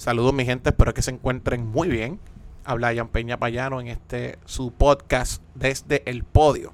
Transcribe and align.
Saludos 0.00 0.32
mi 0.32 0.46
gente, 0.46 0.70
espero 0.70 0.94
que 0.94 1.02
se 1.02 1.10
encuentren 1.10 1.66
muy 1.66 1.86
bien. 1.86 2.18
Habla 2.64 2.94
Jan 2.94 3.08
Peña 3.08 3.38
Payano 3.38 3.82
en 3.82 3.88
este 3.88 4.38
su 4.46 4.72
podcast 4.72 5.42
desde 5.54 6.02
el 6.10 6.24
podio. 6.24 6.72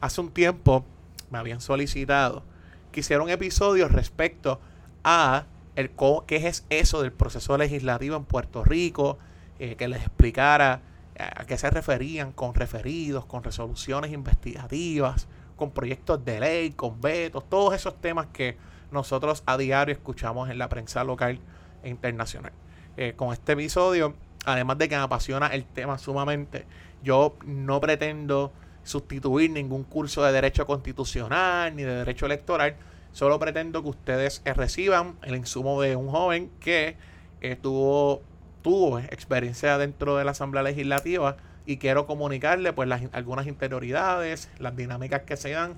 Hace 0.00 0.20
un 0.22 0.32
tiempo 0.32 0.84
me 1.30 1.38
habían 1.38 1.60
solicitado 1.60 2.42
que 2.90 2.98
hiciera 2.98 3.22
un 3.22 3.30
episodio 3.30 3.86
respecto 3.86 4.60
a 5.04 5.44
el 5.76 5.92
qué 6.26 6.48
es 6.48 6.66
eso 6.68 7.00
del 7.00 7.12
proceso 7.12 7.56
legislativo 7.56 8.16
en 8.16 8.24
Puerto 8.24 8.64
Rico, 8.64 9.18
eh, 9.60 9.76
que 9.76 9.86
les 9.86 10.00
explicara 10.00 10.80
a 11.16 11.44
qué 11.44 11.56
se 11.56 11.70
referían 11.70 12.32
con 12.32 12.54
referidos, 12.54 13.24
con 13.24 13.44
resoluciones 13.44 14.10
investigativas, 14.10 15.28
con 15.54 15.70
proyectos 15.70 16.24
de 16.24 16.40
ley, 16.40 16.70
con 16.72 17.00
vetos, 17.00 17.48
todos 17.48 17.72
esos 17.72 18.00
temas 18.00 18.26
que 18.32 18.56
nosotros 18.90 19.44
a 19.46 19.56
diario 19.56 19.94
escuchamos 19.94 20.50
en 20.50 20.58
la 20.58 20.68
prensa 20.68 21.04
local 21.04 21.38
internacional. 21.84 22.52
Eh, 22.96 23.12
con 23.14 23.32
este 23.32 23.52
episodio, 23.52 24.14
además 24.44 24.78
de 24.78 24.88
que 24.88 24.96
me 24.96 25.02
apasiona 25.02 25.46
el 25.48 25.64
tema 25.64 25.98
sumamente, 25.98 26.66
yo 27.02 27.36
no 27.44 27.80
pretendo 27.80 28.52
sustituir 28.82 29.50
ningún 29.50 29.84
curso 29.84 30.24
de 30.24 30.32
derecho 30.32 30.66
constitucional 30.66 31.76
ni 31.76 31.84
de 31.84 31.94
derecho 31.94 32.26
electoral, 32.26 32.74
solo 33.12 33.38
pretendo 33.38 33.82
que 33.82 33.90
ustedes 33.90 34.42
eh, 34.44 34.52
reciban 34.52 35.16
el 35.22 35.36
insumo 35.36 35.80
de 35.80 35.94
un 35.94 36.08
joven 36.08 36.50
que 36.58 36.96
eh, 37.40 37.54
tuvo, 37.54 38.22
tuvo 38.62 38.98
experiencia 38.98 39.78
dentro 39.78 40.16
de 40.16 40.24
la 40.24 40.32
Asamblea 40.32 40.64
Legislativa 40.64 41.36
y 41.66 41.76
quiero 41.76 42.06
comunicarle 42.06 42.72
pues 42.72 42.88
las, 42.88 43.02
algunas 43.12 43.46
interioridades, 43.46 44.50
las 44.58 44.74
dinámicas 44.74 45.22
que 45.22 45.36
se 45.36 45.50
dan, 45.50 45.76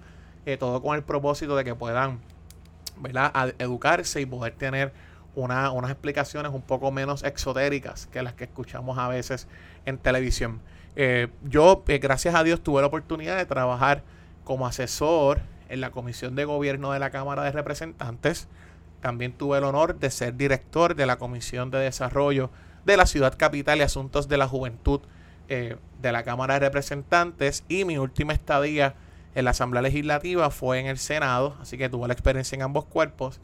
todo 0.58 0.80
con 0.82 0.96
el 0.96 1.02
propósito 1.04 1.54
de 1.54 1.64
que 1.64 1.74
puedan 1.74 2.18
¿verdad? 2.96 3.54
educarse 3.58 4.20
y 4.20 4.26
poder 4.26 4.54
tener 4.54 4.92
unas 5.34 5.90
explicaciones 5.90 6.52
un 6.52 6.62
poco 6.62 6.90
menos 6.90 7.22
exotéricas 7.22 8.06
que 8.06 8.22
las 8.22 8.34
que 8.34 8.44
escuchamos 8.44 8.98
a 8.98 9.08
veces 9.08 9.48
en 9.86 9.98
televisión. 9.98 10.60
Eh, 10.96 11.28
yo, 11.44 11.84
eh, 11.88 11.98
gracias 11.98 12.34
a 12.34 12.42
Dios, 12.42 12.62
tuve 12.62 12.80
la 12.80 12.88
oportunidad 12.88 13.36
de 13.36 13.46
trabajar 13.46 14.02
como 14.44 14.66
asesor 14.66 15.40
en 15.68 15.80
la 15.80 15.90
Comisión 15.90 16.34
de 16.34 16.44
Gobierno 16.44 16.92
de 16.92 16.98
la 16.98 17.10
Cámara 17.10 17.44
de 17.44 17.52
Representantes. 17.52 18.48
También 19.00 19.32
tuve 19.32 19.58
el 19.58 19.64
honor 19.64 19.98
de 19.98 20.10
ser 20.10 20.36
director 20.36 20.94
de 20.94 21.06
la 21.06 21.16
Comisión 21.16 21.70
de 21.70 21.78
Desarrollo 21.78 22.50
de 22.84 22.96
la 22.96 23.06
Ciudad 23.06 23.34
Capital 23.36 23.78
y 23.78 23.82
Asuntos 23.82 24.28
de 24.28 24.36
la 24.36 24.48
Juventud 24.48 25.00
eh, 25.48 25.76
de 26.02 26.12
la 26.12 26.24
Cámara 26.24 26.54
de 26.54 26.60
Representantes. 26.60 27.64
Y 27.68 27.84
mi 27.84 27.98
última 27.98 28.32
estadía 28.32 28.94
en 29.34 29.44
la 29.44 29.52
Asamblea 29.52 29.82
Legislativa 29.82 30.50
fue 30.50 30.80
en 30.80 30.86
el 30.86 30.98
Senado, 30.98 31.56
así 31.60 31.78
que 31.78 31.88
tuve 31.88 32.08
la 32.08 32.14
experiencia 32.14 32.56
en 32.56 32.62
ambos 32.62 32.84
cuerpos 32.84 33.40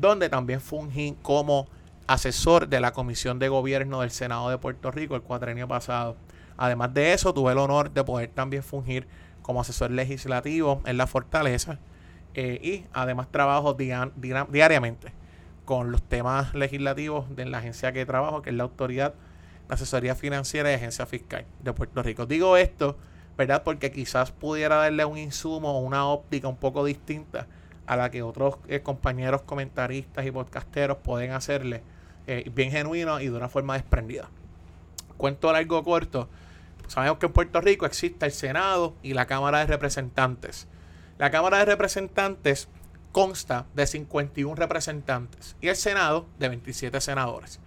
donde 0.00 0.28
también 0.28 0.60
fungí 0.60 1.16
como 1.22 1.68
asesor 2.06 2.68
de 2.68 2.80
la 2.80 2.92
Comisión 2.92 3.38
de 3.38 3.48
Gobierno 3.48 4.00
del 4.00 4.10
Senado 4.10 4.48
de 4.50 4.58
Puerto 4.58 4.90
Rico 4.90 5.16
el 5.16 5.22
cuatrenio 5.22 5.66
pasado. 5.66 6.16
Además 6.56 6.94
de 6.94 7.12
eso, 7.12 7.34
tuve 7.34 7.52
el 7.52 7.58
honor 7.58 7.90
de 7.90 8.04
poder 8.04 8.30
también 8.30 8.62
fungir 8.62 9.06
como 9.42 9.60
asesor 9.60 9.90
legislativo 9.90 10.82
en 10.86 10.96
la 10.96 11.06
Fortaleza 11.06 11.78
eh, 12.34 12.60
y 12.62 12.86
además 12.92 13.28
trabajo 13.30 13.74
diariamente 13.74 15.12
con 15.64 15.90
los 15.90 16.02
temas 16.02 16.54
legislativos 16.54 17.34
de 17.34 17.46
la 17.46 17.58
agencia 17.58 17.92
que 17.92 18.06
trabajo, 18.06 18.42
que 18.42 18.50
es 18.50 18.56
la 18.56 18.64
Autoridad 18.64 19.14
de 19.68 19.74
Asesoría 19.74 20.14
Financiera 20.14 20.70
y 20.70 20.74
Agencia 20.74 21.06
Fiscal 21.06 21.44
de 21.62 21.72
Puerto 21.72 22.02
Rico. 22.02 22.26
Digo 22.26 22.56
esto, 22.56 22.96
¿verdad? 23.36 23.62
Porque 23.64 23.90
quizás 23.90 24.30
pudiera 24.30 24.76
darle 24.76 25.04
un 25.04 25.18
insumo 25.18 25.76
o 25.76 25.80
una 25.80 26.06
óptica 26.06 26.48
un 26.48 26.56
poco 26.56 26.84
distinta 26.84 27.46
a 27.86 27.96
la 27.96 28.10
que 28.10 28.22
otros 28.22 28.56
eh, 28.68 28.80
compañeros 28.80 29.42
comentaristas 29.42 30.26
y 30.26 30.30
podcasteros 30.30 30.98
pueden 30.98 31.32
hacerle 31.32 31.82
eh, 32.26 32.50
bien 32.54 32.70
genuino 32.70 33.20
y 33.20 33.28
de 33.28 33.36
una 33.36 33.48
forma 33.48 33.74
desprendida. 33.74 34.28
Cuento 35.16 35.52
largo 35.52 35.82
corto. 35.84 36.28
Sabemos 36.88 37.18
que 37.18 37.26
en 37.26 37.32
Puerto 37.32 37.60
Rico 37.60 37.86
existe 37.86 38.26
el 38.26 38.32
Senado 38.32 38.94
y 39.02 39.14
la 39.14 39.26
Cámara 39.26 39.60
de 39.60 39.66
Representantes. 39.66 40.68
La 41.18 41.30
Cámara 41.30 41.58
de 41.58 41.64
Representantes 41.64 42.68
consta 43.12 43.64
de 43.74 43.86
51 43.86 44.54
representantes 44.56 45.56
y 45.62 45.68
el 45.68 45.76
Senado 45.76 46.26
de 46.38 46.50
27 46.50 47.00
senadores. 47.00 47.60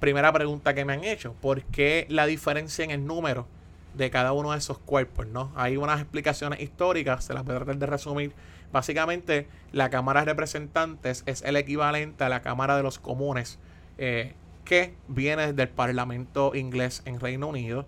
Primera 0.00 0.32
pregunta 0.32 0.74
que 0.74 0.84
me 0.84 0.94
han 0.94 1.04
hecho, 1.04 1.34
¿por 1.34 1.62
qué 1.62 2.06
la 2.08 2.26
diferencia 2.26 2.84
en 2.84 2.90
el 2.90 3.06
número 3.06 3.46
de 3.94 4.10
cada 4.10 4.32
uno 4.32 4.50
de 4.50 4.58
esos 4.58 4.78
cuerpos? 4.78 5.28
¿no? 5.28 5.52
Hay 5.54 5.76
unas 5.76 6.00
explicaciones 6.00 6.60
históricas, 6.60 7.24
se 7.24 7.32
las 7.32 7.44
voy 7.44 7.54
a 7.54 7.58
tratar 7.58 7.78
de 7.78 7.86
resumir 7.86 8.32
Básicamente, 8.72 9.48
la 9.72 9.90
Cámara 9.90 10.20
de 10.20 10.26
Representantes 10.26 11.22
es 11.26 11.42
el 11.42 11.56
equivalente 11.56 12.24
a 12.24 12.28
la 12.28 12.42
Cámara 12.42 12.76
de 12.76 12.82
los 12.82 12.98
Comunes, 12.98 13.58
eh, 13.96 14.34
que 14.64 14.94
viene 15.08 15.52
del 15.52 15.68
Parlamento 15.68 16.54
inglés 16.54 17.02
en 17.06 17.20
Reino 17.20 17.48
Unido, 17.48 17.86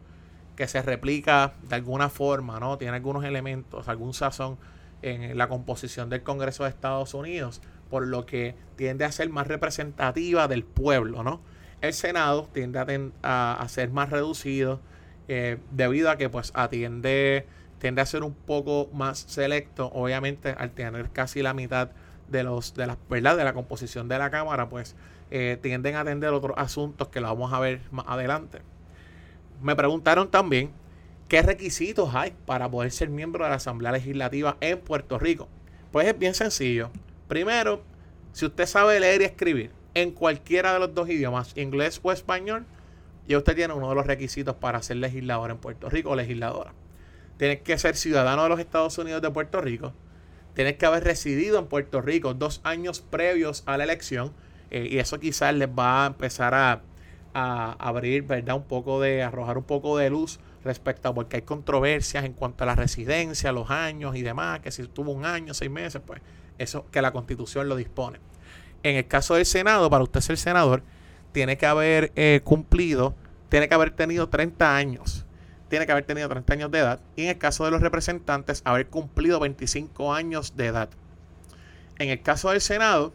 que 0.56 0.66
se 0.66 0.82
replica 0.82 1.52
de 1.68 1.74
alguna 1.74 2.08
forma, 2.08 2.60
¿no? 2.60 2.78
Tiene 2.78 2.96
algunos 2.96 3.24
elementos, 3.24 3.88
algún 3.88 4.14
sazón 4.14 4.58
en 5.02 5.36
la 5.36 5.48
composición 5.48 6.08
del 6.08 6.22
Congreso 6.22 6.64
de 6.64 6.70
Estados 6.70 7.14
Unidos, 7.14 7.60
por 7.90 8.06
lo 8.06 8.26
que 8.26 8.54
tiende 8.76 9.04
a 9.04 9.12
ser 9.12 9.28
más 9.30 9.46
representativa 9.46 10.48
del 10.48 10.64
pueblo, 10.64 11.22
¿no? 11.22 11.40
El 11.80 11.92
Senado 11.94 12.48
tiende 12.52 13.12
a, 13.22 13.66
ser 13.68 13.90
más 13.90 14.10
reducido 14.10 14.80
eh, 15.28 15.58
debido 15.70 16.10
a 16.10 16.16
que 16.16 16.28
pues 16.28 16.52
atiende 16.54 17.46
tiende 17.80 18.02
a 18.02 18.06
ser 18.06 18.22
un 18.22 18.34
poco 18.34 18.88
más 18.92 19.18
selecto, 19.18 19.90
obviamente 19.92 20.54
al 20.56 20.70
tener 20.70 21.10
casi 21.10 21.42
la 21.42 21.54
mitad 21.54 21.90
de 22.28 22.44
los 22.44 22.74
de 22.74 22.86
la 22.86 22.96
verdad 23.08 23.36
de 23.36 23.42
la 23.42 23.54
composición 23.54 24.06
de 24.06 24.18
la 24.18 24.30
cámara, 24.30 24.68
pues 24.68 24.94
eh, 25.30 25.58
tienden 25.60 25.96
a 25.96 26.00
atender 26.00 26.30
otros 26.30 26.56
asuntos 26.56 27.08
que 27.08 27.20
lo 27.20 27.26
vamos 27.26 27.52
a 27.52 27.58
ver 27.58 27.80
más 27.90 28.04
adelante. 28.06 28.60
Me 29.62 29.74
preguntaron 29.74 30.30
también 30.30 30.70
qué 31.28 31.42
requisitos 31.42 32.14
hay 32.14 32.34
para 32.46 32.70
poder 32.70 32.92
ser 32.92 33.08
miembro 33.08 33.44
de 33.44 33.50
la 33.50 33.56
Asamblea 33.56 33.92
Legislativa 33.92 34.56
en 34.60 34.78
Puerto 34.78 35.18
Rico. 35.18 35.48
Pues 35.90 36.06
es 36.06 36.18
bien 36.18 36.34
sencillo. 36.34 36.90
Primero, 37.28 37.82
si 38.32 38.46
usted 38.46 38.66
sabe 38.66 39.00
leer 39.00 39.22
y 39.22 39.24
escribir 39.24 39.70
en 39.94 40.12
cualquiera 40.12 40.72
de 40.72 40.80
los 40.80 40.94
dos 40.94 41.08
idiomas, 41.08 41.56
inglés 41.56 42.00
o 42.02 42.12
español, 42.12 42.66
ya 43.26 43.38
usted 43.38 43.56
tiene 43.56 43.74
uno 43.74 43.88
de 43.88 43.94
los 43.94 44.06
requisitos 44.06 44.56
para 44.56 44.82
ser 44.82 44.98
legislador 44.98 45.50
en 45.50 45.58
Puerto 45.58 45.88
Rico 45.88 46.10
o 46.10 46.16
legisladora. 46.16 46.72
Tienes 47.40 47.62
que 47.62 47.78
ser 47.78 47.96
ciudadano 47.96 48.42
de 48.42 48.50
los 48.50 48.60
Estados 48.60 48.98
Unidos 48.98 49.22
de 49.22 49.30
Puerto 49.30 49.62
Rico. 49.62 49.94
Tienes 50.52 50.76
que 50.76 50.84
haber 50.84 51.04
residido 51.04 51.58
en 51.58 51.68
Puerto 51.68 52.02
Rico 52.02 52.34
dos 52.34 52.60
años 52.64 53.00
previos 53.00 53.62
a 53.64 53.78
la 53.78 53.84
elección. 53.84 54.34
Eh, 54.70 54.88
y 54.90 54.98
eso 54.98 55.18
quizás 55.18 55.54
les 55.54 55.70
va 55.70 56.04
a 56.04 56.08
empezar 56.08 56.52
a, 56.52 56.82
abrir, 57.32 58.24
¿verdad? 58.24 58.56
Un 58.56 58.64
poco 58.64 59.00
de, 59.00 59.22
arrojar 59.22 59.56
un 59.56 59.64
poco 59.64 59.96
de 59.96 60.10
luz 60.10 60.38
respecto 60.64 61.08
a 61.08 61.14
porque 61.14 61.36
hay 61.36 61.42
controversias 61.42 62.26
en 62.26 62.34
cuanto 62.34 62.64
a 62.64 62.66
la 62.66 62.74
residencia, 62.74 63.52
los 63.52 63.70
años 63.70 64.16
y 64.16 64.20
demás, 64.20 64.60
que 64.60 64.70
si 64.70 64.86
tuvo 64.86 65.12
un 65.12 65.24
año, 65.24 65.54
seis 65.54 65.70
meses, 65.70 66.02
pues 66.04 66.20
eso 66.58 66.84
que 66.90 67.00
la 67.00 67.10
constitución 67.10 67.70
lo 67.70 67.76
dispone. 67.76 68.18
En 68.82 68.96
el 68.96 69.06
caso 69.06 69.36
del 69.36 69.46
Senado, 69.46 69.88
para 69.88 70.04
usted 70.04 70.20
ser 70.20 70.36
senador, 70.36 70.82
tiene 71.32 71.56
que 71.56 71.64
haber 71.64 72.12
eh, 72.16 72.42
cumplido, 72.44 73.14
tiene 73.48 73.66
que 73.66 73.74
haber 73.74 73.92
tenido 73.92 74.28
30 74.28 74.76
años 74.76 75.24
tiene 75.70 75.86
que 75.86 75.92
haber 75.92 76.04
tenido 76.04 76.28
30 76.28 76.52
años 76.52 76.70
de 76.70 76.80
edad 76.80 77.00
y 77.16 77.22
en 77.22 77.28
el 77.30 77.38
caso 77.38 77.64
de 77.64 77.70
los 77.70 77.80
representantes 77.80 78.60
haber 78.64 78.88
cumplido 78.88 79.38
25 79.38 80.12
años 80.12 80.56
de 80.56 80.66
edad. 80.66 80.90
En 81.98 82.10
el 82.10 82.20
caso 82.20 82.50
del 82.50 82.60
Senado, 82.60 83.14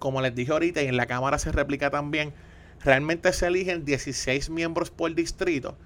como 0.00 0.20
les 0.20 0.34
dije 0.34 0.52
ahorita 0.52 0.82
y 0.82 0.88
en 0.88 0.96
la 0.96 1.06
Cámara 1.06 1.38
se 1.38 1.52
replica 1.52 1.88
también, 1.88 2.34
realmente 2.84 3.32
se 3.32 3.46
eligen 3.46 3.84
16 3.84 4.50
miembros 4.50 4.90
por 4.90 5.14
distrito. 5.14 5.76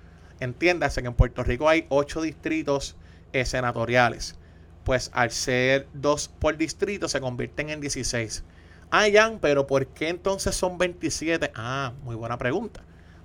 Entiéndase 0.40 1.02
que 1.02 1.08
en 1.08 1.14
Puerto 1.14 1.44
Rico 1.44 1.68
hay 1.68 1.86
8 1.90 2.22
distritos 2.22 2.96
eh, 3.32 3.44
senatoriales. 3.44 4.36
Pues 4.84 5.10
al 5.12 5.30
ser 5.30 5.86
2 5.92 6.28
por 6.40 6.56
distrito 6.56 7.06
se 7.06 7.20
convierten 7.20 7.68
en 7.68 7.80
16. 7.82 8.44
Ah, 8.90 9.06
Jan, 9.12 9.38
pero 9.40 9.66
¿por 9.66 9.86
qué 9.88 10.08
entonces 10.08 10.54
son 10.54 10.78
27? 10.78 11.52
Ah, 11.54 11.92
muy 12.02 12.16
buena 12.16 12.38
pregunta 12.38 12.82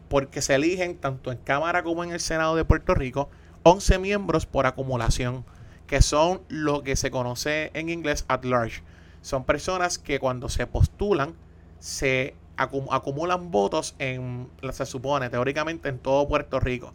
porque 0.10 0.42
se 0.42 0.56
eligen 0.56 0.98
tanto 0.98 1.32
en 1.32 1.38
Cámara 1.38 1.84
como 1.84 2.04
en 2.04 2.12
el 2.12 2.20
Senado 2.20 2.56
de 2.56 2.66
Puerto 2.66 2.94
Rico 2.94 3.30
11 3.64 4.00
miembros 4.00 4.46
por 4.46 4.66
acumulación, 4.66 5.44
que 5.88 6.02
son 6.02 6.42
lo 6.48 6.84
que 6.84 6.96
se 6.96 7.12
conoce 7.12 7.72
en 7.74 7.90
inglés 7.90 8.26
at 8.28 8.44
large. 8.44 8.82
Son 9.22 9.44
personas 9.44 9.98
que 9.98 10.20
cuando 10.20 10.48
se 10.50 10.68
postulan 10.68 11.36
se 11.80 12.36
acumulan 12.58 13.52
votos 13.52 13.96
en, 14.00 14.50
se 14.72 14.86
supone, 14.86 15.30
teóricamente 15.30 15.90
en 15.90 16.00
todo 16.00 16.28
Puerto 16.28 16.60
Rico. 16.60 16.94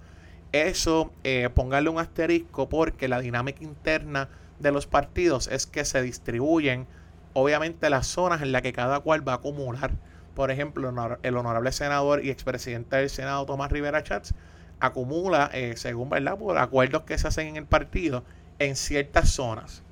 Eso, 0.51 1.13
eh, 1.25 1.49
póngale 1.55 1.89
un 1.89 1.99
asterisco 1.99 2.69
porque 2.69 3.09
la 3.09 3.21
dinámica 3.21 3.63
interna 3.63 4.29
de 4.59 4.73
los 4.73 4.87
partidos 4.87 5.49
es 5.49 5.67
que 5.67 5.85
se 5.85 6.03
distribuyen, 6.03 6.87
obviamente, 7.33 7.89
las 7.91 8.07
zonas 8.07 8.43
en 8.43 8.53
las 8.53 8.63
que 8.63 8.73
cada 8.73 9.01
cual 9.01 9.27
va 9.27 9.33
a 9.33 9.37
acumular 9.37 9.93
por 10.35 10.51
ejemplo, 10.51 10.93
el 11.23 11.37
honorable 11.37 11.73
senador 11.73 12.25
y 12.25 12.31
expresidente 12.31 12.97
del 12.97 13.11
Senado, 13.11 13.47
Tomás 13.47 13.71
Rivera 13.71 14.03
Chats, 14.03 14.35
acumula, 14.81 15.51
eh, 15.53 15.75
según 15.77 16.11
verdad, 16.11 16.39
por 16.39 16.59
acuerdos 16.59 17.03
que 17.03 17.19
se 17.19 17.29
hacen 17.29 17.49
en 17.49 17.57
el 17.57 17.67
partido, 17.67 18.25
en 18.59 18.77
ciertas 18.77 19.31
zonas, 19.31 19.83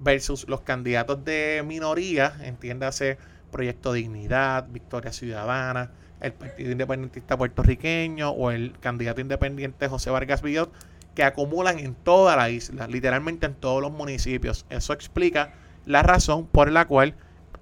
versus 0.00 0.48
los 0.48 0.60
candidatos 0.60 1.24
de 1.24 1.62
minoría, 1.66 2.36
entiéndase 2.42 3.18
Proyecto 3.50 3.92
Dignidad, 3.92 4.68
Victoria 4.68 5.12
Ciudadana, 5.12 5.90
el 6.20 6.32
Partido 6.32 6.72
Independentista 6.72 7.36
Puertorriqueño 7.36 8.30
o 8.30 8.50
el 8.50 8.78
candidato 8.80 9.20
independiente 9.20 9.88
José 9.88 10.10
Vargas 10.10 10.42
Villot, 10.42 10.72
que 11.14 11.24
acumulan 11.24 11.78
en 11.78 11.94
toda 11.94 12.36
la 12.36 12.50
isla, 12.50 12.86
literalmente 12.86 13.46
en 13.46 13.54
todos 13.54 13.80
los 13.80 13.90
municipios. 13.90 14.66
Eso 14.70 14.92
explica 14.92 15.54
la 15.86 16.02
razón 16.02 16.46
por 16.46 16.70
la 16.70 16.86
cual 16.86 17.14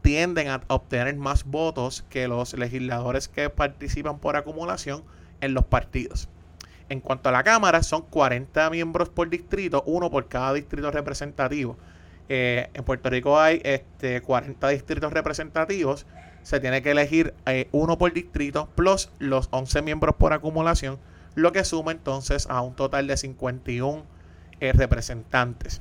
tienden 0.05 0.49
a 0.49 0.61
obtener 0.69 1.17
más 1.17 1.45
votos 1.45 2.05
que 2.11 2.29
los 2.29 2.53
legisladores 2.53 3.27
que 3.27 3.49
participan 3.49 4.19
por 4.19 4.37
acumulación 4.37 5.03
en 5.41 5.55
los 5.55 5.65
partidos. 5.65 6.29
En 6.91 7.01
cuanto 7.01 7.31
a 7.31 7.33
la 7.33 7.43
Cámara, 7.43 7.83
son 7.83 8.03
40 8.03 8.69
miembros 8.69 9.09
por 9.09 9.31
distrito, 9.31 9.83
uno 9.87 10.11
por 10.11 10.29
cada 10.29 10.53
distrito 10.53 10.91
representativo. 10.91 11.79
Eh, 12.29 12.69
en 12.75 12.85
Puerto 12.85 13.09
Rico 13.09 13.41
hay 13.41 13.63
este, 13.65 14.21
40 14.21 14.69
distritos 14.69 15.11
representativos. 15.11 16.05
Se 16.43 16.61
tiene 16.61 16.83
que 16.83 16.91
elegir 16.91 17.33
eh, 17.47 17.69
uno 17.73 17.97
por 17.97 18.13
distrito, 18.13 18.69
plus 18.75 19.11
los 19.19 19.49
11 19.53 19.81
miembros 19.81 20.17
por 20.17 20.35
acumulación, 20.35 20.99
lo 21.35 21.53
que 21.53 21.65
suma 21.65 21.93
entonces 21.93 22.47
a 22.51 22.61
un 22.61 22.77
total 22.77 23.07
de 23.07 23.17
51 23.17 24.05
eh, 24.61 24.73
representantes. 24.75 25.81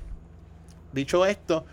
Dicho 0.93 1.25
esto, 1.25 1.65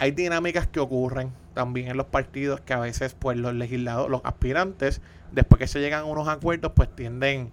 hay 0.00 0.10
dinámicas 0.12 0.66
que 0.66 0.80
ocurren 0.80 1.30
también 1.56 1.88
en 1.88 1.96
los 1.96 2.06
partidos 2.06 2.60
que 2.60 2.74
a 2.74 2.78
veces 2.78 3.16
pues 3.18 3.38
los 3.38 3.54
legisladores, 3.54 4.10
los 4.10 4.20
aspirantes, 4.24 5.00
después 5.32 5.58
que 5.58 5.66
se 5.66 5.80
llegan 5.80 6.02
a 6.02 6.04
unos 6.04 6.28
acuerdos, 6.28 6.72
pues 6.76 6.94
tienden 6.94 7.50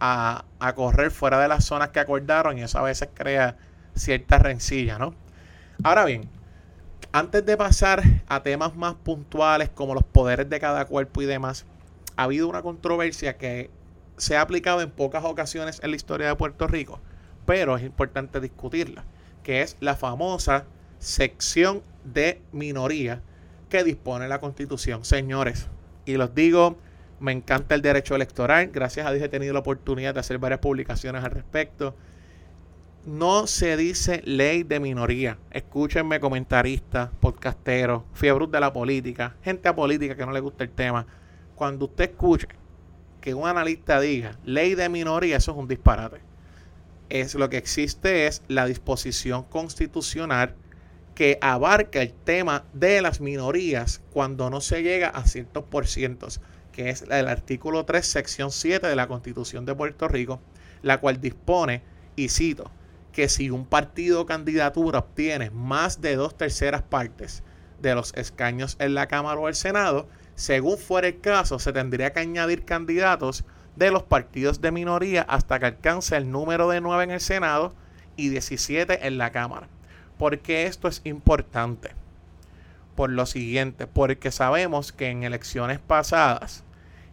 a, 0.00 0.46
correr 0.74 1.10
fuera 1.10 1.38
de 1.38 1.46
las 1.46 1.66
zonas 1.66 1.90
que 1.90 2.00
acordaron 2.00 2.56
y 2.56 2.62
eso 2.62 2.78
a 2.78 2.82
veces 2.82 3.10
crea 3.12 3.58
cierta 3.94 4.38
rencilla, 4.38 4.98
¿no? 4.98 5.14
Ahora 5.82 6.06
bien, 6.06 6.30
antes 7.12 7.44
de 7.44 7.54
pasar 7.58 8.02
a 8.28 8.42
temas 8.42 8.74
más 8.76 8.94
puntuales 8.94 9.68
como 9.68 9.92
los 9.92 10.04
poderes 10.04 10.48
de 10.48 10.58
cada 10.58 10.86
cuerpo 10.86 11.20
y 11.20 11.26
demás, 11.26 11.66
ha 12.16 12.22
habido 12.22 12.48
una 12.48 12.62
controversia 12.62 13.36
que 13.36 13.70
se 14.16 14.38
ha 14.38 14.40
aplicado 14.40 14.80
en 14.80 14.90
pocas 14.90 15.22
ocasiones 15.24 15.80
en 15.82 15.90
la 15.90 15.96
historia 15.96 16.28
de 16.28 16.36
Puerto 16.36 16.66
Rico, 16.66 16.98
pero 17.44 17.76
es 17.76 17.82
importante 17.82 18.40
discutirla, 18.40 19.04
que 19.42 19.60
es 19.60 19.76
la 19.80 19.96
famosa 19.96 20.64
sección 20.98 21.82
de 22.04 22.40
minoría 22.52 23.20
que 23.74 23.82
dispone 23.82 24.28
la 24.28 24.38
Constitución. 24.38 25.04
Señores, 25.04 25.66
y 26.04 26.12
los 26.12 26.32
digo 26.32 26.78
me 27.18 27.32
encanta 27.32 27.74
el 27.74 27.82
derecho 27.82 28.14
electoral. 28.14 28.70
Gracias 28.72 29.04
a 29.04 29.10
Dios 29.10 29.24
he 29.24 29.28
tenido 29.28 29.52
la 29.52 29.58
oportunidad 29.58 30.14
de 30.14 30.20
hacer 30.20 30.38
varias 30.38 30.60
publicaciones 30.60 31.24
al 31.24 31.32
respecto. 31.32 31.96
No 33.04 33.48
se 33.48 33.76
dice 33.76 34.22
ley 34.24 34.62
de 34.62 34.78
minoría. 34.78 35.38
Escúchenme, 35.50 36.20
comentaristas, 36.20 37.10
podcasteros, 37.18 38.04
fiebre 38.12 38.46
de 38.46 38.60
la 38.60 38.72
política, 38.72 39.34
gente 39.42 39.72
política 39.72 40.14
que 40.14 40.24
no 40.24 40.30
le 40.30 40.38
gusta 40.38 40.62
el 40.62 40.70
tema. 40.70 41.04
Cuando 41.56 41.86
usted 41.86 42.10
escuche 42.10 42.46
que 43.20 43.34
un 43.34 43.48
analista 43.48 43.98
diga 43.98 44.38
ley 44.44 44.76
de 44.76 44.88
minoría, 44.88 45.38
eso 45.38 45.50
es 45.50 45.58
un 45.58 45.66
disparate. 45.66 46.20
Es 47.08 47.34
lo 47.34 47.50
que 47.50 47.56
existe 47.56 48.28
es 48.28 48.40
la 48.46 48.66
disposición 48.66 49.42
constitucional 49.42 50.54
que 51.14 51.38
abarca 51.40 52.02
el 52.02 52.12
tema 52.12 52.64
de 52.72 53.00
las 53.00 53.20
minorías 53.20 54.02
cuando 54.12 54.50
no 54.50 54.60
se 54.60 54.82
llega 54.82 55.08
a 55.08 55.26
ciertos 55.26 55.64
porcientos 55.64 56.40
que 56.74 56.90
es 56.90 57.02
el 57.02 57.28
artículo 57.28 57.84
3, 57.84 58.04
sección 58.04 58.50
7 58.50 58.86
de 58.86 58.96
la 58.96 59.06
Constitución 59.06 59.64
de 59.64 59.76
Puerto 59.76 60.08
Rico, 60.08 60.40
la 60.82 60.98
cual 60.98 61.20
dispone, 61.20 61.82
y 62.16 62.28
cito, 62.28 62.70
que 63.12 63.28
si 63.28 63.48
un 63.50 63.64
partido 63.64 64.22
o 64.22 64.26
candidatura 64.26 64.98
obtiene 64.98 65.50
más 65.50 66.00
de 66.00 66.16
dos 66.16 66.36
terceras 66.36 66.82
partes 66.82 67.44
de 67.80 67.94
los 67.94 68.12
escaños 68.14 68.76
en 68.80 68.94
la 68.94 69.06
Cámara 69.06 69.38
o 69.38 69.48
el 69.48 69.54
Senado, 69.54 70.08
según 70.34 70.76
fuera 70.76 71.06
el 71.06 71.20
caso, 71.20 71.60
se 71.60 71.72
tendría 71.72 72.12
que 72.12 72.20
añadir 72.20 72.64
candidatos 72.64 73.44
de 73.76 73.92
los 73.92 74.02
partidos 74.02 74.60
de 74.60 74.72
minoría 74.72 75.22
hasta 75.22 75.60
que 75.60 75.66
alcance 75.66 76.16
el 76.16 76.30
número 76.30 76.68
de 76.68 76.80
9 76.80 77.04
en 77.04 77.10
el 77.12 77.20
Senado 77.20 77.72
y 78.16 78.30
17 78.30 79.06
en 79.06 79.18
la 79.18 79.30
Cámara. 79.30 79.68
¿Por 80.18 80.38
qué 80.38 80.66
esto 80.66 80.88
es 80.88 81.00
importante? 81.04 81.90
Por 82.96 83.10
lo 83.10 83.26
siguiente, 83.26 83.86
porque 83.86 84.30
sabemos 84.30 84.92
que 84.92 85.08
en 85.08 85.24
elecciones 85.24 85.80
pasadas 85.80 86.64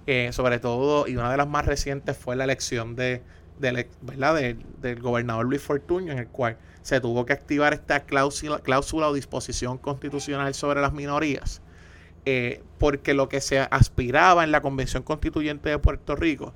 eh, 0.07 0.31
sobre 0.33 0.59
todo, 0.59 1.07
y 1.07 1.15
una 1.15 1.29
de 1.29 1.37
las 1.37 1.47
más 1.47 1.65
recientes 1.65 2.17
fue 2.17 2.35
la 2.35 2.43
elección 2.43 2.95
de, 2.95 3.21
¿verdad? 3.59 4.55
del 4.81 4.99
gobernador 4.99 5.45
Luis 5.45 5.61
Fortuño, 5.61 6.11
en 6.11 6.19
el 6.19 6.27
cual 6.27 6.57
se 6.81 6.99
tuvo 6.99 7.25
que 7.25 7.33
activar 7.33 7.73
esta 7.73 8.01
cláusula, 8.01 8.59
cláusula 8.59 9.09
o 9.09 9.13
disposición 9.13 9.77
constitucional 9.77 10.53
sobre 10.55 10.81
las 10.81 10.93
minorías, 10.93 11.61
eh, 12.25 12.63
porque 12.79 13.13
lo 13.13 13.29
que 13.29 13.41
se 13.41 13.59
aspiraba 13.59 14.43
en 14.43 14.51
la 14.51 14.61
Convención 14.61 15.03
Constituyente 15.03 15.69
de 15.69 15.77
Puerto 15.77 16.15
Rico 16.15 16.53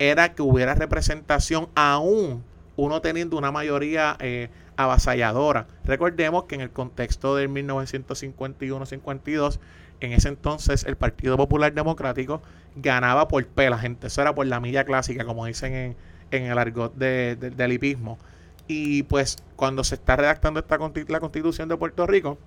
era 0.00 0.34
que 0.34 0.42
hubiera 0.42 0.74
representación 0.74 1.68
aún 1.76 2.44
uno 2.74 3.00
teniendo 3.00 3.36
una 3.36 3.52
mayoría 3.52 4.16
eh, 4.18 4.48
avasalladora. 4.76 5.66
Recordemos 5.84 6.44
que 6.44 6.54
en 6.54 6.62
el 6.62 6.70
contexto 6.70 7.36
del 7.36 7.50
1951-52 7.50 9.58
en 10.02 10.12
ese 10.12 10.28
entonces 10.28 10.84
el 10.84 10.96
Partido 10.96 11.36
Popular 11.36 11.72
Democrático 11.72 12.42
ganaba 12.74 13.28
por 13.28 13.46
pela, 13.46 13.78
gente. 13.78 14.08
Eso 14.08 14.20
era 14.20 14.34
por 14.34 14.46
la 14.46 14.60
milla 14.60 14.84
clásica, 14.84 15.24
como 15.24 15.46
dicen 15.46 15.96
en, 16.30 16.44
el 16.44 16.58
argot 16.58 16.94
de, 16.96 17.36
del 17.36 17.72
hipismo. 17.72 18.18
Y 18.66 19.04
pues 19.04 19.36
cuando 19.54 19.84
se 19.84 19.94
está 19.94 20.16
redactando 20.16 20.60
esta 20.60 20.78
la 21.08 21.20
constitución 21.20 21.68
de 21.68 21.76
Puerto 21.76 22.06
Rico, 22.06 22.38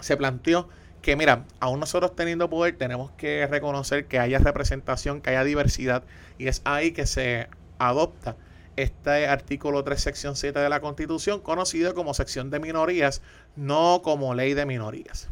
se 0.00 0.16
planteó 0.16 0.68
que, 1.00 1.16
mira, 1.16 1.44
aún 1.60 1.80
nosotros 1.80 2.14
teniendo 2.14 2.50
poder 2.50 2.76
tenemos 2.76 3.10
que 3.12 3.46
reconocer 3.46 4.06
que 4.06 4.18
haya 4.18 4.38
representación, 4.38 5.20
que 5.20 5.30
haya 5.30 5.44
diversidad. 5.44 6.04
Y 6.38 6.48
es 6.48 6.60
ahí 6.64 6.92
que 6.92 7.06
se 7.06 7.48
adopta 7.78 8.36
este 8.76 9.26
artículo 9.26 9.84
3, 9.84 10.00
sección 10.00 10.36
7 10.36 10.58
de 10.58 10.68
la 10.68 10.80
Constitución, 10.80 11.40
conocido 11.40 11.94
como 11.94 12.14
sección 12.14 12.50
de 12.50 12.60
minorías, 12.60 13.22
no 13.56 14.00
como 14.02 14.34
ley 14.34 14.54
de 14.54 14.66
minorías. 14.66 15.28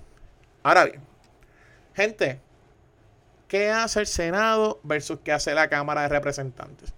Ahora 0.63 0.85
bien, 0.85 1.01
Gente, 1.95 2.41
¿qué 3.49 3.71
hace 3.71 4.01
el 4.01 4.07
Senado 4.07 4.81
versus 4.83 5.19
qué 5.25 5.33
hace 5.33 5.55
la 5.55 5.69
Cámara 5.69 6.03
de 6.03 6.09
Representantes? 6.09 6.95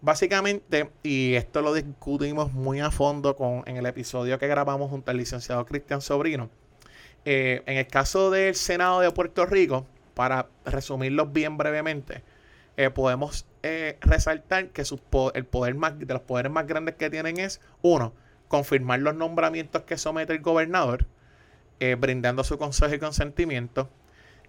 Básicamente, 0.00 0.90
y 1.02 1.34
esto 1.34 1.62
lo 1.62 1.72
discutimos 1.72 2.52
muy 2.52 2.80
a 2.80 2.90
fondo 2.90 3.36
con, 3.36 3.62
en 3.66 3.76
el 3.76 3.86
episodio 3.86 4.38
que 4.38 4.48
grabamos 4.48 4.90
junto 4.90 5.10
al 5.10 5.16
licenciado 5.16 5.64
Cristian 5.64 6.00
Sobrino, 6.00 6.50
eh, 7.24 7.62
en 7.66 7.78
el 7.78 7.86
caso 7.86 8.30
del 8.30 8.54
Senado 8.54 9.00
de 9.00 9.10
Puerto 9.10 9.46
Rico, 9.46 9.86
para 10.14 10.48
resumirlo 10.64 11.26
bien 11.26 11.56
brevemente, 11.56 12.22
eh, 12.76 12.90
podemos 12.90 13.46
eh, 13.68 13.98
resaltar 14.00 14.68
que 14.68 14.84
el 15.34 15.44
poder 15.44 15.74
más, 15.74 15.98
de 15.98 16.06
los 16.06 16.22
poderes 16.22 16.52
más 16.52 16.68
grandes 16.68 16.94
que 16.94 17.10
tienen 17.10 17.40
es, 17.40 17.60
uno, 17.82 18.12
confirmar 18.46 19.00
los 19.00 19.16
nombramientos 19.16 19.82
que 19.82 19.98
somete 19.98 20.34
el 20.34 20.40
gobernador, 20.40 21.06
eh, 21.80 21.96
brindando 21.96 22.44
su 22.44 22.58
consejo 22.58 22.94
y 22.94 23.00
consentimiento. 23.00 23.90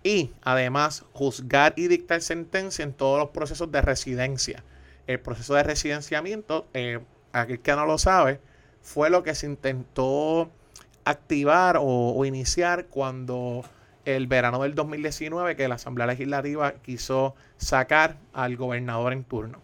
Y 0.04 0.34
además 0.44 1.04
juzgar 1.14 1.74
y 1.78 1.88
dictar 1.88 2.22
sentencia 2.22 2.84
en 2.84 2.94
todos 2.94 3.20
los 3.20 3.30
procesos 3.30 3.72
de 3.72 3.82
residencia. 3.82 4.64
El 5.08 5.20
proceso 5.20 5.56
de 5.56 5.64
residenciamiento, 5.64 6.68
eh, 6.76 7.00
aquel 7.34 7.60
que 7.60 7.76
no 7.76 7.88
lo 7.88 7.98
sabe, 7.98 8.40
fue 8.84 9.10
lo 9.10 9.24
que 9.24 9.34
se 9.34 9.48
intentó 9.48 10.52
activar 11.06 11.80
o, 11.82 12.24
iniciar 12.24 12.86
cuando 12.86 13.66
el 14.08 14.28
verano 14.28 14.64
del 14.64 14.74
2019 14.74 15.58
que 15.58 15.68
la 15.68 15.76
Asamblea 15.76 16.08
Legislativa 16.08 16.76
quiso 16.76 17.36
sacar 17.58 18.16
al 18.32 18.56
gobernador 18.56 19.12
en 19.12 19.26
turno. 19.26 19.62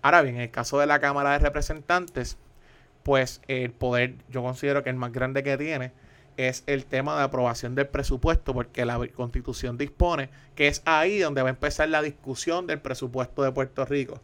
Ahora 0.00 0.22
bien, 0.22 0.36
en 0.36 0.42
el 0.42 0.50
caso 0.52 0.78
de 0.78 0.86
la 0.86 1.00
Cámara 1.00 1.32
de 1.32 1.40
Representantes, 1.40 2.38
pues 3.02 3.40
el 3.48 3.72
poder 3.72 4.14
yo 4.30 4.42
considero 4.42 4.84
que 4.84 4.90
el 4.90 4.96
más 4.96 5.12
grande 5.12 5.42
que 5.42 5.58
tiene 5.58 5.90
es 6.36 6.62
el 6.68 6.84
tema 6.84 7.16
de 7.16 7.24
aprobación 7.24 7.74
del 7.74 7.88
presupuesto, 7.88 8.54
porque 8.54 8.84
la 8.84 9.04
constitución 9.08 9.76
dispone 9.76 10.30
que 10.54 10.68
es 10.68 10.80
ahí 10.84 11.18
donde 11.18 11.42
va 11.42 11.48
a 11.48 11.50
empezar 11.50 11.88
la 11.88 12.00
discusión 12.00 12.68
del 12.68 12.80
presupuesto 12.80 13.42
de 13.42 13.50
Puerto 13.50 13.84
Rico. 13.84 14.20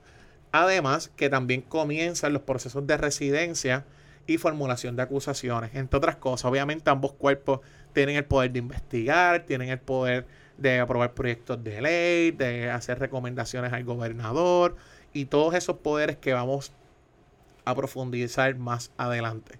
Además, 0.53 1.11
que 1.17 1.29
también 1.29 1.63
comienzan 1.63 2.33
los 2.33 2.43
procesos 2.43 2.87
de 2.87 2.97
residencia 2.97 3.85
y 4.29 4.39
formulación 4.39 4.95
de 4.95 5.03
acusaciones, 5.03 5.75
entre 5.75 5.99
otras 5.99 6.17
cosas. 6.17 6.45
Obviamente 6.45 6.89
ambos 6.89 7.13
cuerpos 7.15 7.61
tienen 7.93 8.17
el 8.17 8.25
poder 8.25 8.53
de 8.53 8.59
investigar, 8.59 9.45
tienen 9.47 9.69
el 9.69 9.79
poder 9.79 10.27
de 10.59 10.79
aprobar 10.79 11.15
proyectos 11.15 11.63
de 11.65 11.81
ley, 11.81 12.31
de 12.33 12.71
hacer 12.71 12.99
recomendaciones 12.99 13.73
al 13.73 13.85
gobernador 13.85 14.77
y 15.13 15.25
todos 15.25 15.55
esos 15.55 15.79
poderes 15.79 16.17
que 16.17 16.33
vamos 16.35 16.73
a 17.65 17.75
profundizar 17.75 18.55
más 18.57 18.91
adelante. 18.97 19.59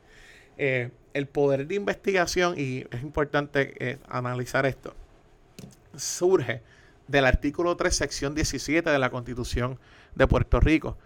Eh, 0.59 0.91
el 1.15 1.27
poder 1.27 1.67
de 1.67 1.75
investigación, 1.75 2.55
y 2.57 2.85
es 2.91 3.03
importante 3.03 3.75
eh, 3.79 3.99
analizar 4.09 4.67
esto, 4.67 4.95
surge 5.97 6.63
del 7.09 7.25
artículo 7.25 7.77
3, 7.77 7.95
sección 7.95 8.35
17 8.35 8.89
de 8.89 8.99
la 8.99 9.11
Constitución 9.11 9.79
de 10.15 10.27
Puerto 10.27 10.61
Rico. 10.61 10.97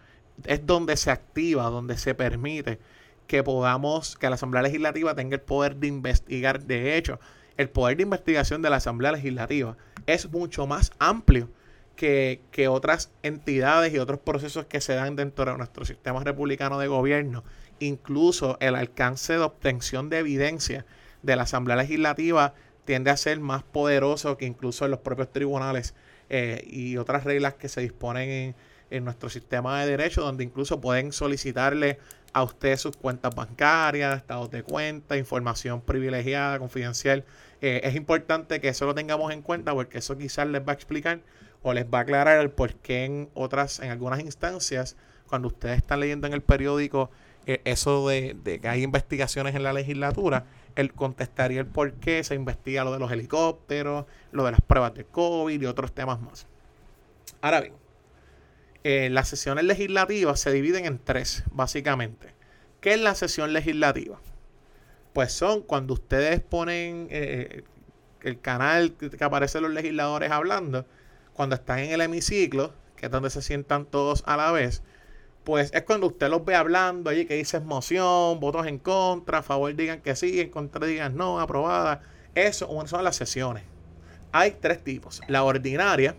Es 0.45 0.67
donde 0.67 0.97
se 0.97 1.11
activa, 1.11 1.65
donde 1.71 1.97
se 1.97 2.15
permite 2.15 2.79
que 3.27 3.43
podamos, 3.43 4.17
que 4.17 4.29
la 4.29 4.35
Asamblea 4.35 4.63
Legislativa 4.63 5.15
tenga 5.15 5.37
el 5.37 5.41
poder 5.41 5.77
de 5.77 5.87
investigar. 5.87 6.65
De 6.65 6.97
hecho, 6.97 7.19
el 7.57 7.71
poder 7.71 7.97
de 7.97 8.03
investigación 8.03 8.63
de 8.63 8.71
la 8.71 8.77
Asamblea 8.77 9.13
Legislativa 9.13 9.77
es 10.07 10.31
mucho 10.31 10.67
más 10.67 10.93
amplio 10.99 11.49
que, 11.97 12.41
que, 12.51 12.69
otras 12.69 13.11
entidades 13.23 13.95
y 13.95 13.99
otros 13.99 14.19
procesos 14.19 14.67
que 14.67 14.81
se 14.81 14.95
dan 14.95 15.17
dentro 15.17 15.45
de 15.45 15.57
nuestro 15.57 15.85
sistema 15.85 16.23
republicano 16.25 16.79
de 16.79 16.89
gobierno, 16.89 17.45
incluso 17.79 18.59
el 18.61 18.75
alcance 18.75 19.35
de 19.35 19.41
obtención 19.41 20.11
de 20.11 20.19
evidencia 20.19 20.85
de 21.23 21.37
la 21.37 21.45
Asamblea 21.45 21.77
Legislativa 21.77 22.55
tiende 22.85 23.11
a 23.11 23.17
ser 23.17 23.41
más 23.41 23.63
poderoso 23.63 24.37
que 24.37 24.45
incluso 24.45 24.85
en 24.85 24.91
los 24.91 25.01
propios 25.01 25.33
tribunales 25.33 25.95
eh, 26.29 26.65
y 26.67 26.97
otras 26.97 27.25
reglas 27.25 27.55
que 27.55 27.69
se 27.69 27.81
disponen 27.81 28.29
en, 28.29 28.55
en 28.91 29.05
nuestro 29.05 29.29
sistema 29.31 29.81
de 29.81 29.91
derecho, 29.91 30.23
donde 30.23 30.45
incluso 30.45 30.81
pueden 30.81 31.13
solicitarle 31.13 31.99
a 32.35 32.43
usted 32.43 32.77
sus 32.77 32.97
cuentas 32.97 33.35
bancarias, 33.35 34.19
estados 34.19 34.51
de 34.51 34.63
cuenta, 34.63 35.17
información 35.17 35.81
privilegiada, 35.81 36.59
confidencial. 36.59 37.25
Eh, 37.63 37.81
es 37.85 37.95
importante 37.95 38.61
que 38.61 38.69
eso 38.69 38.85
lo 38.87 38.95
tengamos 38.95 39.33
en 39.33 39.41
cuenta 39.41 39.73
porque 39.73 39.99
eso 39.99 40.19
quizás 40.19 40.49
les 40.49 40.61
va 40.61 40.73
a 40.73 40.75
explicar 40.75 41.21
o 41.63 41.73
les 41.73 41.87
va 41.87 41.99
a 41.99 42.03
aclarar 42.03 42.41
el 42.41 42.51
por 42.51 42.75
qué 42.75 43.05
en 43.05 43.31
otras, 43.35 43.79
en 43.79 43.91
algunas 43.91 44.21
instancias, 44.21 44.97
cuando 45.29 45.49
ustedes 45.49 45.79
están 45.79 46.01
leyendo 46.01 46.27
en 46.27 46.35
el 46.35 46.43
periódico 46.43 47.11
eh, 47.47 47.61
eso 47.65 48.09
de, 48.09 48.37
de, 48.43 48.59
que 48.59 48.69
hay 48.69 48.83
investigaciones 48.83 49.55
en 49.55 49.63
la 49.63 49.73
legislatura, 49.73 50.45
él 50.75 50.93
contestaría 50.93 51.61
el 51.61 51.67
por 51.67 51.93
qué 51.95 52.25
se 52.25 52.35
investiga 52.35 52.83
lo 52.83 52.93
de 52.93 52.99
los 52.99 53.13
helicópteros, 53.13 54.07
lo 54.33 54.45
de 54.45 54.51
las 54.51 54.61
pruebas 54.61 54.93
de 54.95 55.05
COVID 55.05 55.63
y 55.63 55.67
otros 55.67 55.93
temas 55.93 56.21
más. 56.21 56.47
Ahora 57.41 57.61
bien, 57.61 57.75
eh, 58.85 59.09
las 59.11 59.29
sesiones 59.29 59.65
legislativas 59.65 60.39
se 60.39 60.53
dividen 60.53 60.85
en 60.85 60.99
tres, 60.99 61.43
básicamente. 61.51 62.35
¿Qué 62.83 62.93
es 62.93 63.01
la 63.01 63.15
sesión 63.15 63.55
legislativa? 63.55 64.21
Pues 65.15 65.33
son 65.33 65.63
cuando 65.63 65.95
ustedes 65.95 66.41
ponen 66.41 67.09
eh, 67.11 67.65
el 68.21 68.41
canal 68.41 68.93
que 68.93 69.25
aparecen 69.25 69.63
los 69.63 69.73
legisladores 69.73 70.31
hablando, 70.31 70.85
cuando 71.33 71.55
están 71.55 71.79
en 71.79 71.93
el 71.93 72.03
hemiciclo, 72.03 72.75
que 72.97 73.07
es 73.07 73.13
donde 73.13 73.31
se 73.31 73.41
sientan 73.41 73.87
todos 73.87 74.23
a 74.27 74.37
la 74.37 74.53
vez, 74.53 74.83
pues 75.45 75.71
es 75.73 75.83
cuando 75.85 76.09
usted 76.09 76.29
los 76.29 76.45
ve 76.45 76.55
hablando 76.55 77.09
allí 77.09 77.25
que 77.25 77.37
dice 77.37 77.61
moción, 77.61 78.39
votos 78.39 78.67
en 78.67 78.79
contra, 78.79 79.39
a 79.39 79.43
favor 79.43 79.75
digan 79.75 80.03
que 80.03 80.15
sí, 80.15 80.41
en 80.41 80.51
contra 80.51 80.87
digan 80.87 81.17
no, 81.17 81.41
aprobada. 81.41 82.03
Eso 82.35 82.69
son 82.87 83.03
las 83.03 83.17
sesiones. 83.17 83.63
Hay 84.33 84.57
tres 84.61 84.85
tipos. 84.85 85.23
La 85.29 85.43
ordinaria, 85.45 86.17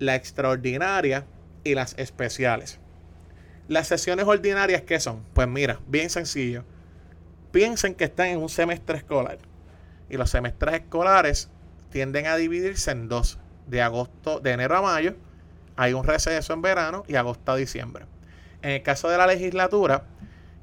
la 0.00 0.16
extraordinaria 0.16 1.26
y 1.64 1.74
las 1.74 1.94
especiales. 1.98 2.78
Las 3.66 3.88
sesiones 3.88 4.26
ordinarias, 4.26 4.82
¿qué 4.82 5.00
son? 5.00 5.24
Pues 5.32 5.48
mira, 5.48 5.80
bien 5.86 6.10
sencillo. 6.10 6.64
Piensen 7.50 7.94
que 7.94 8.04
están 8.04 8.28
en 8.28 8.38
un 8.38 8.48
semestre 8.48 8.98
escolar. 8.98 9.38
Y 10.10 10.16
los 10.16 10.30
semestres 10.30 10.74
escolares 10.74 11.48
tienden 11.90 12.26
a 12.26 12.36
dividirse 12.36 12.90
en 12.90 13.08
dos. 13.08 13.38
De 13.66 13.80
agosto, 13.80 14.40
de 14.40 14.52
enero 14.52 14.76
a 14.76 14.82
mayo, 14.82 15.16
hay 15.76 15.94
un 15.94 16.04
receso 16.04 16.52
en 16.52 16.60
verano 16.60 17.04
y 17.08 17.16
agosto 17.16 17.52
a 17.52 17.56
diciembre. 17.56 18.04
En 18.60 18.70
el 18.70 18.82
caso 18.82 19.08
de 19.08 19.16
la 19.16 19.26
legislatura, 19.26 20.04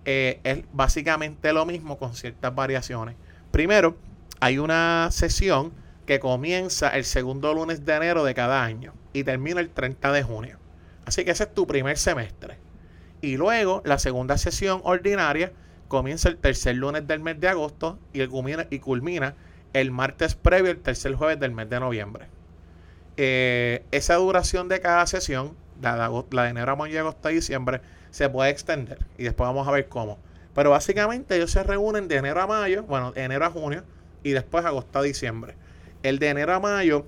eh, 0.06 0.40
es 0.44 0.64
básicamente 0.72 1.54
lo 1.54 1.66
mismo 1.66 1.98
con 1.98 2.16
ciertas 2.16 2.54
variaciones. 2.54 3.16
Primero, 3.52 3.98
hay 4.40 4.58
una 4.58 5.10
sesión 5.12 5.74
que 6.06 6.20
comienza 6.20 6.90
el 6.90 7.06
segundo 7.06 7.54
lunes 7.54 7.86
de 7.86 7.94
enero 7.94 8.24
de 8.24 8.34
cada 8.34 8.64
año 8.64 8.94
y 9.14 9.24
termina 9.24 9.60
el 9.60 9.70
30 9.70 10.12
de 10.12 10.24
junio. 10.24 10.61
Así 11.06 11.26
que 11.26 11.32
ese 11.32 11.44
es 11.44 11.54
tu 11.54 11.68
primer 11.68 11.98
semestre. 11.98 12.58
Y 13.22 13.38
luego 13.38 13.82
la 13.86 14.00
segunda 14.00 14.38
sesión 14.38 14.82
ordinaria 14.84 15.52
comienza 15.88 16.30
el 16.30 16.38
tercer 16.38 16.76
lunes 16.76 17.08
del 17.08 17.20
mes 17.20 17.40
de 17.40 17.50
agosto 17.50 18.00
y, 18.14 18.26
culmina, 18.28 19.36
el 19.74 19.92
martes 19.92 20.36
previo, 20.36 20.72
el 20.72 20.80
tercer 20.80 21.14
jueves 21.16 21.40
del 21.40 21.52
mes 21.52 21.70
de 21.70 21.80
noviembre. 21.80 22.28
Eh, 23.18 23.84
esa 23.92 24.16
duración 24.16 24.70
de 24.70 24.80
cada 24.80 25.06
sesión, 25.06 25.56
la 25.82 26.10
de, 26.10 26.50
enero 26.50 26.72
a 26.72 26.76
mayo, 26.76 27.00
agosto 27.00 27.28
a 27.28 27.32
diciembre, 27.32 27.82
se 28.10 28.30
puede 28.30 28.50
extender. 28.50 29.06
Y 29.18 29.24
después 29.24 29.48
vamos 29.48 29.68
a 29.68 29.72
ver 29.72 29.88
cómo. 29.88 30.18
Pero 30.56 30.72
básicamente 30.72 31.36
ellos 31.36 31.52
se 31.52 31.64
reúnen 31.64 32.08
de 32.08 32.18
enero 32.18 32.42
a 32.42 32.48
mayo, 32.48 32.84
bueno, 32.84 33.12
de 33.12 33.24
enero 33.24 33.46
a 33.46 33.52
junio 33.52 33.84
y 34.24 34.32
después 34.32 34.66
agosto 34.66 35.00
a 35.00 35.02
diciembre. 35.02 35.56
El 36.04 36.20
de 36.20 36.30
enero 36.30 36.54
a 36.54 36.60
mayo 36.60 37.06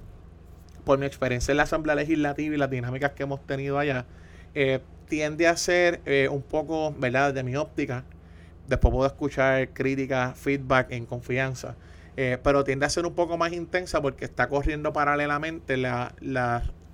por 0.83 0.99
mi 0.99 1.05
experiencia 1.05 1.51
en 1.51 1.57
la 1.57 1.63
Asamblea 1.63 1.95
Legislativa 1.95 2.55
y 2.55 2.57
las 2.57 2.69
dinámicas 2.69 3.11
que 3.11 3.23
hemos 3.23 3.45
tenido 3.45 3.79
allá, 3.79 4.05
eh, 4.53 4.81
tiende 5.07 5.47
a 5.47 5.57
ser 5.57 6.01
eh, 6.05 6.27
un 6.29 6.41
poco, 6.41 6.93
¿verdad? 6.97 7.33
Desde 7.33 7.43
mi 7.43 7.55
óptica, 7.55 8.03
después 8.67 8.91
puedo 8.91 9.07
escuchar 9.07 9.69
críticas, 9.69 10.37
feedback 10.37 10.91
en 10.91 11.05
confianza, 11.05 11.75
eh, 12.15 12.37
pero 12.43 12.63
tiende 12.63 12.85
a 12.85 12.89
ser 12.89 13.05
un 13.05 13.13
poco 13.13 13.37
más 13.37 13.53
intensa 13.53 14.01
porque 14.01 14.25
está 14.25 14.49
corriendo 14.49 14.93
paralelamente 14.93 15.77
la, 15.77 16.13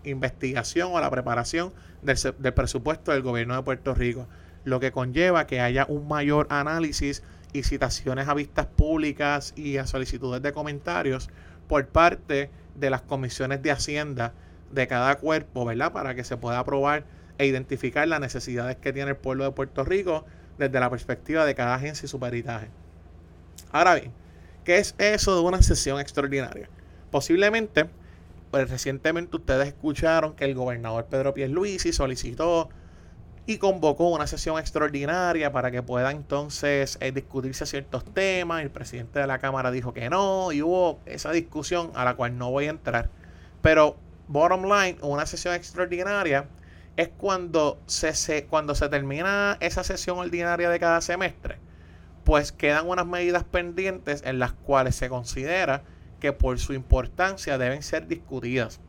investigación 0.05 0.91
o 0.93 0.99
la 1.01 1.09
preparación 1.09 1.73
del, 2.01 2.17
del 2.39 2.53
presupuesto 2.53 3.11
del 3.11 3.21
gobierno 3.21 3.55
de 3.55 3.63
Puerto 3.63 3.93
Rico, 3.93 4.27
lo 4.63 4.79
que 4.79 4.93
conlleva 4.93 5.45
que 5.45 5.59
haya 5.59 5.85
un 5.89 6.07
mayor 6.07 6.47
análisis 6.49 7.21
y 7.51 7.63
citaciones 7.63 8.27
a 8.29 8.33
vistas 8.33 8.65
públicas 8.65 9.53
y 9.57 9.75
a 9.75 9.85
solicitudes 9.85 10.41
de 10.41 10.53
comentarios 10.53 11.29
por 11.67 11.85
parte 11.87 12.49
de 12.79 12.89
las 12.89 13.01
comisiones 13.01 13.61
de 13.61 13.71
Hacienda 13.71 14.33
de 14.71 14.87
cada 14.87 15.15
cuerpo, 15.15 15.65
¿verdad? 15.65 15.91
Para 15.91 16.15
que 16.15 16.23
se 16.23 16.37
pueda 16.37 16.59
aprobar 16.59 17.03
e 17.37 17.45
identificar 17.45 18.07
las 18.07 18.19
necesidades 18.19 18.77
que 18.77 18.93
tiene 18.93 19.11
el 19.11 19.17
pueblo 19.17 19.45
de 19.45 19.51
Puerto 19.51 19.83
Rico 19.83 20.25
desde 20.57 20.79
la 20.79 20.89
perspectiva 20.89 21.45
de 21.45 21.55
cada 21.55 21.75
agencia 21.75 22.05
y 22.05 22.09
su 22.09 22.19
peritaje. 22.19 22.67
Ahora 23.71 23.95
bien, 23.95 24.11
¿qué 24.63 24.77
es 24.77 24.93
eso 24.97 25.35
de 25.35 25.41
una 25.41 25.61
sesión 25.61 25.99
extraordinaria? 25.99 26.69
Posiblemente, 27.11 27.89
pues 28.51 28.69
recientemente 28.69 29.37
ustedes 29.37 29.67
escucharon 29.67 30.35
que 30.35 30.45
el 30.45 30.55
gobernador 30.55 31.05
Pedro 31.05 31.33
Pierluisi 31.33 31.93
solicitó 31.93 32.69
y 33.49 33.57
convocó 33.57 34.09
una 34.09 34.27
sesión 34.27 34.59
extraordinaria 34.59 35.51
para 35.51 35.71
que 35.71 35.81
pueda 35.81 36.11
entonces 36.11 36.99
eh, 37.01 37.11
discutirse 37.11 37.65
ciertos 37.65 38.05
temas. 38.05 38.61
El 38.61 38.69
presidente 38.69 39.17
de 39.17 39.25
la 39.25 39.39
Cámara 39.39 39.71
dijo 39.71 39.91
que 39.91 40.07
no 40.07 40.51
y 40.51 40.61
hubo 40.61 40.99
esa 41.07 41.31
discusión 41.31 41.91
a 41.95 42.05
la 42.05 42.13
cual 42.13 42.37
no 42.37 42.51
voy 42.51 42.67
a 42.67 42.69
entrar. 42.69 43.09
Pero, 43.63 43.97
bottom 44.27 44.65
line, 44.65 44.99
una 45.01 45.25
sesión 45.25 45.55
extraordinaria 45.55 46.45
es 46.95 47.09
cuando 47.09 47.79
se, 47.87 48.13
se, 48.13 48.45
cuando 48.45 48.75
se 48.75 48.87
termina 48.87 49.57
esa 49.61 49.83
sesión 49.83 50.19
ordinaria 50.19 50.69
de 50.69 50.79
cada 50.79 51.01
semestre, 51.01 51.57
pues 52.25 52.51
quedan 52.51 52.87
unas 52.87 53.07
medidas 53.07 53.45
pendientes 53.45 54.21
en 54.27 54.37
las 54.37 54.53
cuales 54.53 54.95
se 54.95 55.09
considera 55.09 55.81
que 56.19 56.33
por 56.33 56.59
su 56.59 56.73
importancia 56.73 57.57
deben 57.57 57.81
ser 57.81 58.05
discutidas. 58.05 58.79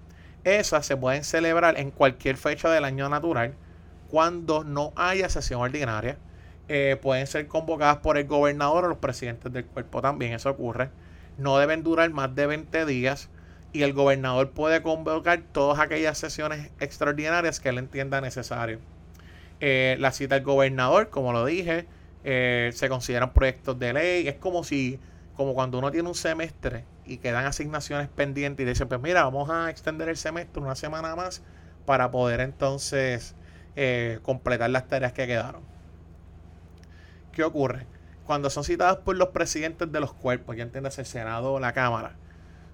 Esas 0.45 0.85
se 0.85 0.99
pueden 0.99 1.25
celebrar 1.25 1.79
en 1.79 1.91
cualquier 1.91 2.37
fecha 2.37 2.69
del 2.69 2.85
año 2.85 3.09
natural 3.09 3.55
cuando 4.11 4.65
no 4.65 4.93
haya 4.97 5.29
sesión 5.29 5.61
ordinaria. 5.61 6.19
Eh, 6.69 6.97
pueden 7.03 7.27
ser 7.27 7.49
convocadas 7.49 7.99
por 7.99 8.17
el 8.17 8.27
gobernador 8.27 8.85
o 8.85 8.89
los 8.89 8.99
presidentes 8.99 9.53
del 9.53 9.65
cuerpo 9.65 10.03
también, 10.03 10.35
eso 10.35 10.51
ocurre. 10.51 10.91
No 11.37 11.59
deben 11.59 11.83
durar 11.83 12.11
más 12.11 12.35
de 12.35 12.47
20 12.47 12.87
días 12.87 13.29
y 13.73 13.83
el 13.83 13.93
gobernador 13.93 14.51
puede 14.51 14.83
convocar 14.83 15.43
todas 15.53 15.81
aquellas 15.81 16.19
sesiones 16.19 16.71
extraordinarias 16.81 17.61
que 17.61 17.71
él 17.71 17.79
entienda 17.79 18.21
necesario. 18.21 18.79
Eh, 19.61 19.97
la 19.99 20.13
cita 20.13 20.37
del 20.37 20.45
gobernador, 20.45 21.11
como 21.11 21.33
lo 21.33 21.45
dije, 21.45 21.87
eh, 22.25 22.71
se 22.75 22.89
consideran 22.89 23.33
proyectos 23.33 23.79
de 23.79 23.93
ley. 23.93 24.29
Es 24.29 24.37
como 24.37 24.65
si, 24.65 24.99
como 25.37 25.55
cuando 25.55 25.79
uno 25.79 25.91
tiene 25.91 26.09
un 26.09 26.15
semestre 26.15 26.85
y 27.05 27.19
quedan 27.19 27.47
asignaciones 27.47 28.09
pendientes 28.09 28.65
y 28.65 28.69
dicen, 28.69 28.89
pues 28.89 29.01
mira, 29.01 29.25
vamos 29.25 29.51
a 29.51 29.71
extender 29.71 30.09
el 30.09 30.17
semestre 30.17 30.63
una 30.63 30.75
semana 30.75 31.17
más 31.17 31.43
para 31.85 32.11
poder 32.11 32.41
entonces 32.41 33.35
eh, 33.77 34.19
completar 34.23 34.71
las 34.71 34.89
tareas 34.89 35.13
que 35.13 35.27
quedaron. 35.27 35.63
¿Qué 37.33 37.45
ocurre? 37.45 37.87
Cuando 38.25 38.51
son 38.51 38.65
citadas 38.65 38.99
por 38.99 39.17
los 39.17 39.29
presidentes 39.29 39.91
de 39.91 40.01
los 40.01 40.13
cuerpos, 40.13 40.57
ya 40.57 40.63
entiendes 40.63 40.99
el 40.99 41.07
Senado 41.07 41.55
o 41.55 41.61
la 41.61 41.73
Cámara, 41.73 42.15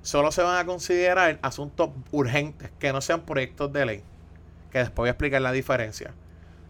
solo 0.03 0.31
se 0.33 0.43
van 0.43 0.59
a 0.59 0.67
considerar 0.67 1.39
asuntos 1.43 1.91
urgentes 2.13 2.71
que 2.79 2.93
no 2.93 3.01
sean 3.01 3.23
proyectos 3.23 3.73
de 3.73 3.87
ley, 3.87 4.03
que 4.71 4.79
después 4.79 4.97
voy 4.97 5.09
a 5.09 5.13
explicar 5.13 5.43
la 5.43 5.53
diferencia. 5.53 6.13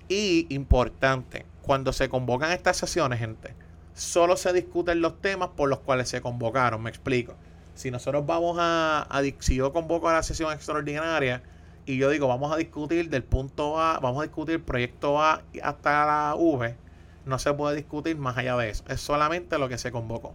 Y 0.08 0.46
importante, 0.50 1.46
cuando 1.62 1.92
se 1.92 2.08
convocan 2.08 2.52
estas 2.52 2.76
sesiones, 2.76 3.18
gente, 3.18 3.54
solo 3.94 4.36
se 4.36 4.52
discuten 4.52 5.00
los 5.00 5.20
temas 5.20 5.50
por 5.56 5.68
los 5.68 5.80
cuales 5.80 6.08
se 6.08 6.20
convocaron, 6.20 6.82
me 6.82 6.90
explico. 6.90 7.34
Si 7.74 7.90
nosotros 7.90 8.24
vamos 8.24 8.56
a, 8.60 9.02
a 9.02 9.22
si 9.40 9.56
yo 9.56 9.72
convoco 9.72 10.08
a 10.08 10.12
la 10.12 10.22
sesión 10.22 10.52
extraordinaria, 10.52 11.42
y 11.86 11.96
yo 11.98 12.10
digo, 12.10 12.26
vamos 12.26 12.52
a 12.52 12.56
discutir 12.56 13.08
del 13.08 13.22
punto 13.22 13.80
A, 13.80 14.00
vamos 14.00 14.20
a 14.20 14.24
discutir 14.24 14.62
proyecto 14.62 15.22
A 15.22 15.42
hasta 15.62 16.04
la 16.04 16.34
V, 16.36 16.74
no 17.24 17.38
se 17.38 17.54
puede 17.54 17.76
discutir 17.76 18.16
más 18.16 18.36
allá 18.36 18.56
de 18.56 18.70
eso. 18.70 18.84
Es 18.88 19.00
solamente 19.00 19.56
lo 19.58 19.68
que 19.68 19.78
se 19.78 19.92
convocó. 19.92 20.34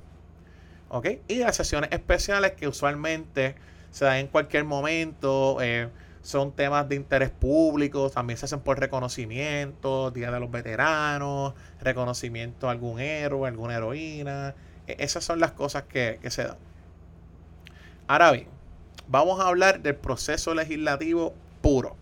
¿Ok? 0.90 1.08
Y 1.28 1.40
las 1.40 1.56
sesiones 1.56 1.92
especiales 1.92 2.54
que 2.54 2.68
usualmente 2.68 3.56
se 3.92 4.06
dan 4.06 4.18
en 4.18 4.28
cualquier 4.28 4.64
momento, 4.64 5.58
eh, 5.62 5.90
son 6.22 6.54
temas 6.54 6.88
de 6.88 6.96
interés 6.96 7.32
público, 7.32 8.10
también 8.10 8.38
se 8.38 8.46
hacen 8.46 8.62
por 8.62 8.80
reconocimiento, 8.80 10.12
Día 10.12 10.32
de 10.32 10.40
los 10.40 10.52
Veteranos, 10.52 11.54
reconocimiento 11.82 12.70
a 12.70 12.72
algún 12.72 13.00
héroe, 13.00 13.48
alguna 13.48 13.76
heroína. 13.76 14.56
E, 14.88 14.96
esas 15.00 15.24
son 15.24 15.40
las 15.40 15.52
cosas 15.52 15.84
que, 15.84 16.20
que 16.22 16.30
se 16.32 16.44
dan. 16.44 16.58
Ahora 18.08 18.32
bien, 18.32 18.48
vamos 19.12 19.42
a 19.42 19.48
hablar 19.50 19.82
del 19.82 19.96
proceso 19.96 20.56
legislativo 20.56 21.36
puro. 21.62 21.98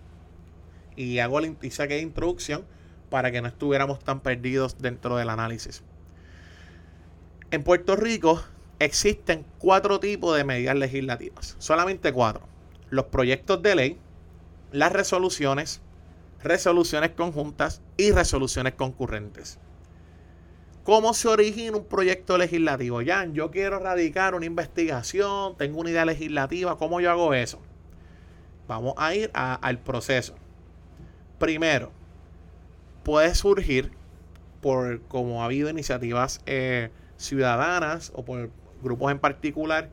Y 0.95 1.19
hago 1.19 1.39
la 1.39 1.47
introducción 1.47 2.65
para 3.09 3.31
que 3.31 3.41
no 3.41 3.47
estuviéramos 3.47 3.99
tan 3.99 4.19
perdidos 4.19 4.77
dentro 4.77 5.17
del 5.17 5.29
análisis. 5.29 5.81
En 7.51 7.63
Puerto 7.63 7.95
Rico 7.95 8.43
existen 8.77 9.43
cuatro 9.57 9.99
tipos 9.99 10.37
de 10.37 10.43
medidas 10.43 10.75
legislativas, 10.75 11.55
solamente 11.57 12.13
cuatro. 12.13 12.47
Los 12.91 13.05
proyectos 13.05 13.61
de 13.63 13.75
ley, 13.75 13.97
las 14.71 14.91
resoluciones, 14.91 15.81
resoluciones 16.43 17.11
conjuntas 17.11 17.81
y 17.97 18.11
resoluciones 18.11 18.73
concurrentes. 18.73 19.57
¿Cómo 20.89 21.13
se 21.13 21.27
origina 21.27 21.77
un 21.77 21.85
proyecto 21.85 22.35
legislativo? 22.39 23.01
Jan, 23.05 23.35
yo 23.35 23.51
quiero 23.51 23.77
radicar 23.77 24.33
una 24.33 24.47
investigación, 24.47 25.55
tengo 25.55 25.81
una 25.81 25.91
idea 25.91 26.03
legislativa, 26.03 26.79
¿cómo 26.79 26.99
yo 26.99 27.11
hago 27.11 27.35
eso? 27.35 27.61
Vamos 28.67 28.95
a 28.97 29.13
ir 29.13 29.29
al 29.35 29.77
proceso. 29.77 30.33
Primero, 31.37 31.91
puede 33.03 33.35
surgir 33.35 33.91
por 34.61 35.01
como 35.03 35.43
ha 35.43 35.45
habido 35.45 35.69
iniciativas 35.69 36.41
eh, 36.47 36.89
ciudadanas 37.17 38.11
o 38.15 38.25
por 38.25 38.49
grupos 38.81 39.11
en 39.11 39.19
particular 39.19 39.91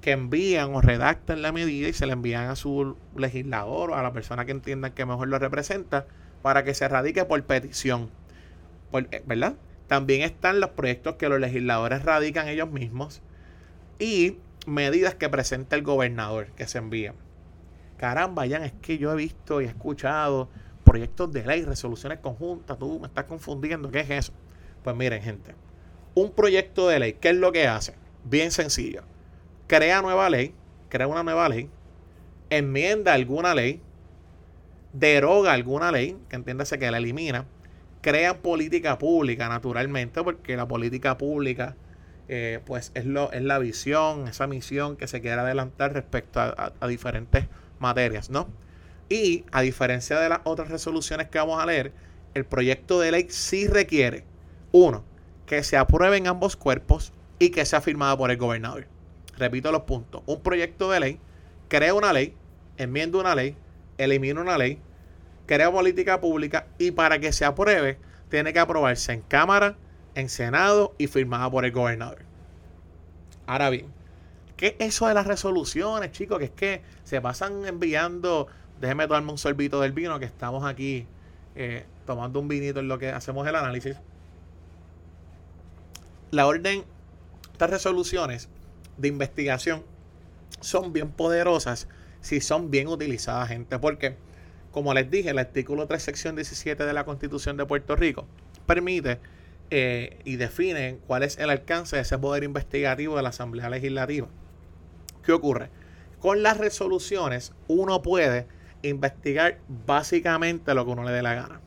que 0.00 0.12
envían 0.12 0.74
o 0.74 0.80
redactan 0.80 1.42
la 1.42 1.52
medida 1.52 1.88
y 1.88 1.92
se 1.92 2.06
la 2.06 2.14
envían 2.14 2.48
a 2.48 2.56
su 2.56 2.96
legislador 3.14 3.90
o 3.90 3.96
a 3.96 4.02
la 4.02 4.14
persona 4.14 4.46
que 4.46 4.52
entiendan 4.52 4.92
que 4.92 5.04
mejor 5.04 5.28
lo 5.28 5.38
representa 5.38 6.06
para 6.40 6.64
que 6.64 6.72
se 6.72 6.88
radique 6.88 7.26
por 7.26 7.42
petición. 7.44 8.08
Eh, 8.94 9.22
¿Verdad? 9.26 9.56
También 9.88 10.22
están 10.22 10.60
los 10.60 10.70
proyectos 10.70 11.16
que 11.16 11.28
los 11.28 11.40
legisladores 11.40 12.04
radican 12.04 12.46
ellos 12.46 12.70
mismos 12.70 13.20
y 13.98 14.38
medidas 14.66 15.14
que 15.16 15.28
presenta 15.28 15.74
el 15.74 15.82
gobernador 15.82 16.48
que 16.52 16.68
se 16.68 16.78
envían. 16.78 17.14
Caramba, 17.96 18.46
ya 18.46 18.64
es 18.64 18.72
que 18.80 18.98
yo 18.98 19.12
he 19.12 19.16
visto 19.16 19.60
y 19.60 19.64
he 19.64 19.68
escuchado 19.68 20.48
proyectos 20.84 21.32
de 21.32 21.44
ley, 21.44 21.64
resoluciones 21.64 22.20
conjuntas, 22.20 22.78
tú 22.78 23.00
me 23.00 23.08
estás 23.08 23.24
confundiendo, 23.24 23.90
¿qué 23.90 24.00
es 24.00 24.10
eso? 24.10 24.32
Pues 24.84 24.94
miren, 24.94 25.20
gente, 25.22 25.54
un 26.14 26.30
proyecto 26.32 26.86
de 26.86 27.00
ley, 27.00 27.12
¿qué 27.14 27.30
es 27.30 27.36
lo 27.36 27.50
que 27.50 27.66
hace? 27.66 27.94
Bien 28.24 28.52
sencillo 28.52 29.02
crea 29.68 30.02
nueva 30.02 30.28
ley, 30.28 30.52
crea 30.88 31.06
una 31.06 31.22
nueva 31.22 31.48
ley, 31.48 31.70
enmienda 32.50 33.12
alguna 33.12 33.54
ley, 33.54 33.80
deroga 34.92 35.52
alguna 35.52 35.92
ley, 35.92 36.16
que 36.28 36.36
entiéndase 36.36 36.78
que 36.78 36.90
la 36.90 36.96
elimina, 36.96 37.44
crea 38.00 38.38
política 38.38 38.98
pública 38.98 39.48
naturalmente, 39.48 40.22
porque 40.22 40.56
la 40.56 40.66
política 40.66 41.18
pública 41.18 41.76
eh, 42.28 42.60
pues 42.66 42.92
es, 42.94 43.06
lo, 43.06 43.32
es 43.32 43.42
la 43.42 43.58
visión, 43.58 44.28
esa 44.28 44.46
misión 44.46 44.96
que 44.96 45.06
se 45.06 45.20
quiere 45.20 45.40
adelantar 45.40 45.92
respecto 45.92 46.40
a, 46.40 46.88
diferentes 46.88 47.46
materias, 47.78 48.30
¿no? 48.30 48.48
Y 49.08 49.44
a 49.52 49.62
diferencia 49.62 50.18
de 50.20 50.28
las 50.28 50.40
otras 50.44 50.68
resoluciones 50.70 51.28
que 51.28 51.38
vamos 51.38 51.62
a 51.62 51.66
leer, 51.66 51.92
el 52.34 52.44
proyecto 52.44 53.00
de 53.00 53.12
ley 53.12 53.26
sí 53.30 53.66
requiere, 53.66 54.24
uno, 54.72 55.04
que 55.46 55.62
se 55.62 55.76
aprueben 55.76 56.26
ambos 56.26 56.56
cuerpos 56.56 57.12
y 57.38 57.50
que 57.50 57.64
sea 57.64 57.80
firmado 57.80 58.18
por 58.18 58.30
el 58.30 58.36
gobernador 58.36 58.86
repito 59.38 59.72
los 59.72 59.82
puntos, 59.82 60.22
un 60.26 60.42
proyecto 60.42 60.90
de 60.90 61.00
ley, 61.00 61.20
crea 61.68 61.94
una 61.94 62.12
ley, 62.12 62.34
enmienda 62.76 63.18
una 63.18 63.34
ley, 63.34 63.56
elimina 63.96 64.40
una 64.40 64.58
ley, 64.58 64.78
crea 65.48 65.72
política 65.72 66.20
pública 66.20 66.66
y 66.78 66.92
para 66.92 67.18
que 67.18 67.32
se 67.32 67.44
apruebe 67.44 67.98
tiene 68.28 68.52
que 68.52 68.58
aprobarse 68.60 69.14
en 69.14 69.22
Cámara, 69.22 69.76
en 70.14 70.28
Senado 70.28 70.94
y 70.98 71.06
firmada 71.06 71.50
por 71.50 71.64
el 71.64 71.72
gobernador. 71.72 72.18
Ahora 73.46 73.70
bien, 73.70 73.86
¿qué 74.58 74.76
es 74.78 74.88
eso 74.88 75.08
de 75.08 75.14
las 75.14 75.26
resoluciones, 75.26 76.12
chicos? 76.12 76.38
Que 76.38 76.44
es 76.44 76.50
que 76.50 76.82
se 77.02 77.20
pasan 77.22 77.64
enviando, 77.64 78.46
déjeme 78.78 79.08
tomarme 79.08 79.32
un 79.32 79.38
sorbito 79.38 79.80
del 79.80 79.92
vino, 79.92 80.18
que 80.18 80.26
estamos 80.26 80.64
aquí 80.64 81.06
eh, 81.56 81.86
tomando 82.06 82.40
un 82.40 82.48
vinito 82.48 82.80
en 82.80 82.88
lo 82.88 82.98
que 82.98 83.08
hacemos 83.08 83.48
el 83.48 83.56
análisis. 83.56 83.96
La 86.30 86.46
orden, 86.46 86.84
estas 87.52 87.70
resoluciones 87.70 88.50
de 88.98 89.08
investigación 89.08 89.82
son 90.60 90.92
bien 90.92 91.10
poderosas 91.10 91.88
si 92.20 92.42
son 92.42 92.70
bien 92.70 92.88
utilizadas, 92.88 93.48
gente. 93.48 93.78
Porque, 93.78 94.16
como 94.70 94.94
les 94.94 95.10
dije, 95.10 95.30
el 95.30 95.38
artículo 95.38 95.86
3, 95.86 96.02
sección 96.02 96.36
17 96.36 96.84
de 96.84 96.92
la 96.92 97.04
Constitución 97.04 97.56
de 97.56 97.66
Puerto 97.66 97.96
Rico 97.96 98.26
permite 98.66 99.18
eh, 99.70 100.18
y 100.24 100.36
define 100.36 100.98
cuál 101.06 101.22
es 101.22 101.38
el 101.38 101.50
alcance 101.50 101.96
de 101.96 102.02
ese 102.02 102.18
poder 102.18 102.44
investigativo 102.44 103.16
de 103.16 103.22
la 103.22 103.30
Asamblea 103.30 103.70
Legislativa. 103.70 104.28
¿Qué 105.22 105.32
ocurre? 105.32 105.70
Con 106.20 106.42
las 106.42 106.58
resoluciones 106.58 107.52
uno 107.66 108.02
puede 108.02 108.46
investigar 108.82 109.58
básicamente 109.86 110.74
lo 110.74 110.84
que 110.84 110.90
uno 110.92 111.04
le 111.04 111.12
dé 111.12 111.22
la 111.22 111.34
gana. 111.34 111.60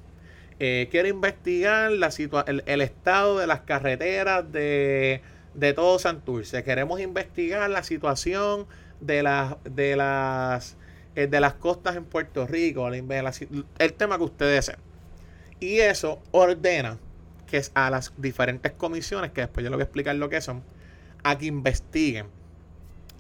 Eh, 0.60 0.88
quiere 0.92 1.10
investigar 1.10 1.92
la 1.92 2.10
el 2.46 2.82
estado 2.82 3.40
de 3.40 3.48
las 3.48 3.62
carreteras 3.62 4.52
de 4.52 5.22
de 5.54 5.74
todo 5.74 6.00
Santurce. 6.00 6.64
Queremos 6.64 7.00
investigar 7.00 7.70
la 7.70 7.84
situación 7.84 8.68
de 9.00 9.24
las 9.24 9.56
de 9.64 9.96
las 9.96 10.78
eh, 11.16 11.28
de 11.28 11.40
las 11.40 11.54
costas 11.56 11.96
en 11.96 12.06
Puerto 12.06 12.48
Rico, 12.48 12.88
el 12.88 13.94
tema 13.94 14.18
que 14.18 14.24
ustedes 14.24 14.68
deseen. 14.68 14.80
Y 15.60 15.80
eso 15.80 16.20
ordena 16.32 16.98
que 17.52 17.58
es 17.58 17.72
a 17.76 17.90
las 17.90 18.14
diferentes 18.18 18.72
comisiones, 18.72 19.32
que 19.32 19.42
después 19.42 19.64
yo 19.64 19.70
les 19.70 19.76
voy 19.76 19.82
a 19.82 19.84
explicar 19.84 20.16
lo 20.16 20.30
que 20.30 20.40
son, 20.40 20.64
a 21.24 21.38
que 21.38 21.48
investiguen. 21.48 22.28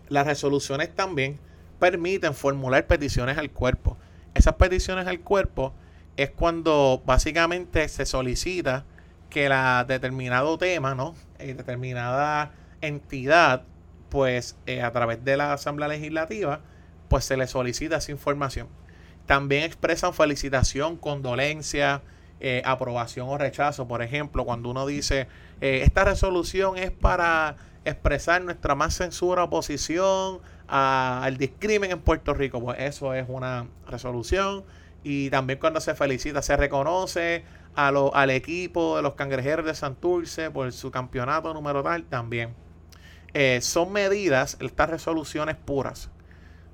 Las 0.08 0.26
resoluciones 0.26 0.96
también 0.96 1.38
permiten 1.80 2.34
formular 2.34 2.88
peticiones 2.88 3.38
al 3.38 3.52
cuerpo. 3.52 3.98
Esas 4.34 4.56
peticiones 4.56 5.06
al 5.08 5.20
cuerpo 5.20 5.74
es 6.16 6.30
cuando 6.32 7.04
básicamente 7.06 7.90
se 7.90 8.06
solicita 8.06 8.86
que 9.30 9.50
la 9.50 9.84
determinado 9.86 10.58
tema, 10.58 10.96
¿no? 10.96 11.14
Eh, 11.40 11.54
determinada 11.54 12.54
entidad, 12.80 13.64
pues 14.10 14.56
eh, 14.66 14.82
a 14.82 14.92
través 14.92 15.26
de 15.26 15.36
la 15.36 15.54
Asamblea 15.54 15.90
Legislativa, 15.90 16.62
pues 17.12 17.26
se 17.26 17.36
le 17.38 17.46
solicita 17.46 17.98
esa 17.98 18.12
información. 18.12 18.70
También 19.26 19.64
expresan 19.64 20.14
felicitación, 20.14 20.96
condolencia, 20.98 22.02
eh, 22.40 22.64
aprobación 22.66 23.28
o 23.30 23.38
rechazo. 23.38 23.88
Por 23.88 24.02
ejemplo, 24.02 24.46
cuando 24.46 24.70
uno 24.72 24.88
dice, 24.88 25.28
esta 25.60 26.06
resolución 26.06 26.78
es 26.78 26.90
para 26.90 27.58
expresar 27.86 28.44
nuestra 28.44 28.76
más 28.76 28.96
censura 28.96 29.44
oposición 29.44 30.40
al 30.68 31.38
discrimen 31.38 31.92
en 31.92 32.00
Puerto 32.00 32.34
Rico, 32.34 32.62
pues 32.62 32.80
eso 32.80 33.14
es 33.14 33.26
una 33.28 33.68
resolución. 33.88 34.64
Y 35.04 35.30
también 35.30 35.60
cuando 35.60 35.82
se 35.82 35.96
felicita, 35.96 36.42
se 36.42 36.56
reconoce 36.56 37.44
a 37.76 37.92
lo, 37.92 38.16
al 38.16 38.30
equipo 38.30 38.96
de 38.98 39.02
los 39.02 39.14
cangrejeros 39.14 39.66
de 39.66 39.76
Santurce 39.76 40.52
por 40.52 40.72
su 40.72 40.92
campeonato 40.92 41.54
número 41.54 41.84
tal 41.84 42.04
también. 42.06 42.54
Eh, 43.34 43.60
son 43.62 43.92
medidas, 43.92 44.58
estas 44.60 44.90
resoluciones 44.90 45.56
puras, 45.56 46.10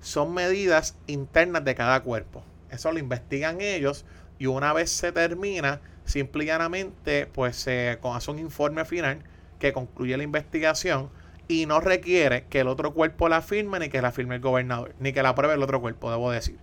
son 0.07 0.33
medidas 0.33 0.95
internas 1.05 1.65
de 1.65 1.75
cada 1.75 2.01
cuerpo. 2.01 2.41
Eso 2.71 2.93
lo 2.93 2.97
investigan 2.97 3.59
ellos 3.59 4.05
y 4.39 4.45
una 4.45 4.71
vez 4.71 4.89
se 4.89 5.11
termina, 5.11 5.81
simple 6.05 6.45
y 6.45 6.47
llanamente, 6.47 7.25
pues 7.25 7.57
se 7.57 7.99
hace 8.01 8.31
un 8.31 8.39
informe 8.39 8.85
final 8.85 9.19
que 9.59 9.73
concluye 9.73 10.15
la 10.15 10.23
investigación 10.23 11.09
y 11.49 11.65
no 11.65 11.81
requiere 11.81 12.45
que 12.45 12.61
el 12.61 12.69
otro 12.69 12.93
cuerpo 12.93 13.27
la 13.27 13.41
firme 13.41 13.79
ni 13.79 13.89
que 13.89 14.01
la 14.01 14.13
firme 14.13 14.35
el 14.35 14.41
gobernador, 14.41 14.95
ni 14.99 15.11
que 15.11 15.21
la 15.21 15.29
apruebe 15.29 15.55
el 15.55 15.63
otro 15.63 15.81
cuerpo, 15.81 16.09
debo 16.09 16.31
decir. 16.31 16.57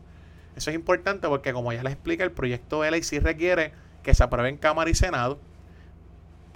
Eso 0.57 0.71
es 0.71 0.77
importante 0.77 1.29
porque 1.29 1.53
como 1.53 1.71
ya 1.71 1.83
les 1.83 1.93
explica, 1.93 2.25
el 2.25 2.33
proyecto 2.33 2.81
de 2.81 2.93
ley 2.93 3.03
sí 3.03 3.19
requiere 3.19 3.73
que 4.03 4.15
se 4.15 4.25
apruebe 4.25 4.49
en 4.49 4.57
Cámara 4.57 4.89
y 4.89 4.95
Senado 4.95 5.39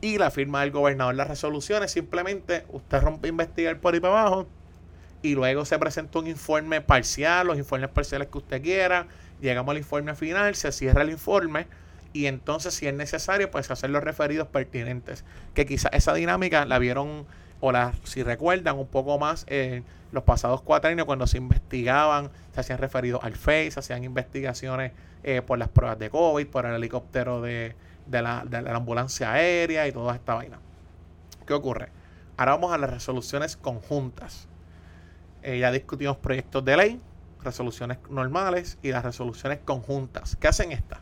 y 0.00 0.16
la 0.16 0.30
firma 0.30 0.62
del 0.62 0.70
gobernador. 0.70 1.14
Las 1.14 1.28
resoluciones 1.28 1.90
simplemente 1.90 2.64
usted 2.70 3.02
rompe 3.02 3.28
investigar 3.28 3.78
por 3.78 3.92
ahí 3.92 4.00
para 4.00 4.22
abajo 4.22 4.48
y 5.22 5.34
luego 5.34 5.64
se 5.64 5.78
presenta 5.78 6.18
un 6.18 6.26
informe 6.26 6.80
parcial, 6.80 7.46
los 7.46 7.58
informes 7.58 7.90
parciales 7.90 8.28
que 8.28 8.38
usted 8.38 8.62
quiera, 8.62 9.06
llegamos 9.40 9.72
al 9.72 9.78
informe 9.78 10.14
final, 10.14 10.54
se 10.54 10.72
cierra 10.72 11.02
el 11.02 11.10
informe 11.10 11.66
y 12.12 12.26
entonces 12.26 12.74
si 12.74 12.86
es 12.86 12.94
necesario 12.94 13.50
pues 13.50 13.70
hacer 13.70 13.90
los 13.90 14.02
referidos 14.02 14.48
pertinentes. 14.48 15.24
Que 15.54 15.66
quizás 15.66 15.92
esa 15.92 16.14
dinámica 16.14 16.64
la 16.64 16.78
vieron 16.78 17.26
o 17.60 17.72
la, 17.72 17.92
si 18.04 18.22
recuerdan 18.22 18.78
un 18.78 18.86
poco 18.86 19.18
más 19.18 19.44
en 19.48 19.84
los 20.12 20.24
pasados 20.24 20.62
cuatro 20.62 20.90
años 20.90 21.06
cuando 21.06 21.26
se 21.26 21.38
investigaban, 21.38 22.30
se 22.54 22.60
hacían 22.60 22.78
referidos 22.78 23.22
al 23.24 23.34
FACE, 23.34 23.72
se 23.72 23.80
hacían 23.80 24.04
investigaciones 24.04 24.92
eh, 25.22 25.42
por 25.42 25.58
las 25.58 25.68
pruebas 25.68 25.98
de 25.98 26.10
COVID, 26.10 26.46
por 26.46 26.66
el 26.66 26.74
helicóptero 26.74 27.40
de, 27.40 27.74
la, 28.10 28.44
ambulancia 28.74 29.32
aérea 29.32 29.86
y 29.86 29.92
toda 29.92 30.14
esta 30.14 30.34
vaina. 30.34 30.58
¿Qué 31.46 31.54
ocurre? 31.54 31.90
Ahora 32.36 32.52
vamos 32.52 32.72
a 32.72 32.78
las 32.78 32.90
resoluciones 32.90 33.56
conjuntas. 33.56 34.47
Eh, 35.42 35.58
ya 35.58 35.70
discutimos 35.70 36.16
proyectos 36.16 36.64
de 36.64 36.76
ley, 36.76 37.00
resoluciones 37.42 37.98
normales 38.10 38.78
y 38.82 38.90
las 38.90 39.04
resoluciones 39.04 39.60
conjuntas. 39.64 40.36
¿Qué 40.36 40.48
hacen 40.48 40.72
estas? 40.72 40.98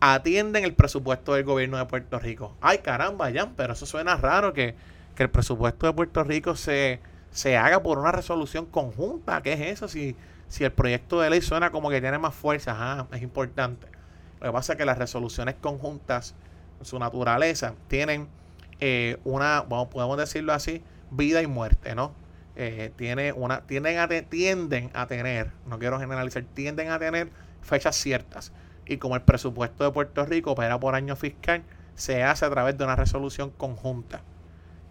Atienden 0.00 0.64
el 0.64 0.74
presupuesto 0.74 1.34
del 1.34 1.44
gobierno 1.44 1.76
de 1.76 1.84
Puerto 1.84 2.18
Rico. 2.18 2.56
Ay, 2.60 2.78
caramba, 2.78 3.28
ya, 3.30 3.50
pero 3.56 3.74
eso 3.74 3.84
suena 3.84 4.16
raro 4.16 4.54
que, 4.54 4.74
que 5.14 5.22
el 5.24 5.30
presupuesto 5.30 5.86
de 5.86 5.92
Puerto 5.92 6.24
Rico 6.24 6.56
se, 6.56 7.00
se 7.30 7.56
haga 7.56 7.82
por 7.82 7.98
una 7.98 8.12
resolución 8.12 8.64
conjunta. 8.64 9.42
¿Qué 9.42 9.52
es 9.52 9.60
eso? 9.60 9.88
Si, 9.88 10.16
si 10.48 10.64
el 10.64 10.72
proyecto 10.72 11.20
de 11.20 11.28
ley 11.28 11.42
suena 11.42 11.70
como 11.70 11.90
que 11.90 12.00
tiene 12.00 12.18
más 12.18 12.34
fuerza, 12.34 12.74
ah, 12.76 13.06
es 13.12 13.22
importante. 13.22 13.86
Lo 14.40 14.46
que 14.46 14.52
pasa 14.52 14.72
es 14.72 14.78
que 14.78 14.86
las 14.86 14.96
resoluciones 14.96 15.54
conjuntas, 15.60 16.34
en 16.78 16.86
su 16.86 16.98
naturaleza, 16.98 17.74
tienen 17.88 18.26
eh, 18.80 19.18
una, 19.24 19.60
vamos, 19.68 19.88
podemos 19.88 20.16
decirlo 20.16 20.54
así, 20.54 20.82
vida 21.10 21.42
y 21.42 21.46
muerte, 21.46 21.94
¿no? 21.94 22.12
Eh, 22.56 22.92
tiene 22.96 23.32
una, 23.32 23.62
tienden, 23.62 23.98
a 23.98 24.08
tienden 24.08 24.90
a 24.92 25.06
tener, 25.06 25.52
no 25.66 25.78
quiero 25.78 25.98
generalizar, 25.98 26.44
tienden 26.54 26.90
a 26.90 26.98
tener 26.98 27.30
fechas 27.62 27.96
ciertas. 27.96 28.52
Y 28.86 28.96
como 28.98 29.14
el 29.16 29.22
presupuesto 29.22 29.84
de 29.84 29.92
Puerto 29.92 30.24
Rico 30.26 30.52
opera 30.52 30.78
por 30.80 30.94
año 30.94 31.16
fiscal, 31.16 31.62
se 31.94 32.22
hace 32.22 32.44
a 32.44 32.50
través 32.50 32.76
de 32.76 32.84
una 32.84 32.96
resolución 32.96 33.50
conjunta 33.50 34.22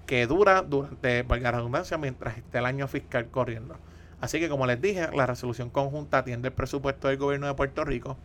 que 0.05 0.25
dura 0.25 0.63
durante, 0.63 1.21
valga 1.23 1.51
la 1.51 1.57
redundancia, 1.57 1.97
mientras 1.97 2.37
esté 2.37 2.57
el 2.57 2.65
año 2.65 2.87
fiscal 2.87 3.27
corriendo. 3.29 3.77
Así 4.21 4.39
que 4.39 4.49
como 4.49 4.65
les 4.65 4.81
dije, 4.81 5.07
la 5.15 5.25
resolución 5.25 5.69
conjunta 5.69 6.19
atiende 6.19 6.47
el 6.47 6.53
presupuesto 6.53 7.07
del 7.07 7.17
gobierno 7.17 7.45
de 7.45 7.53
Puerto 7.53 7.85
Rico. 7.85 8.17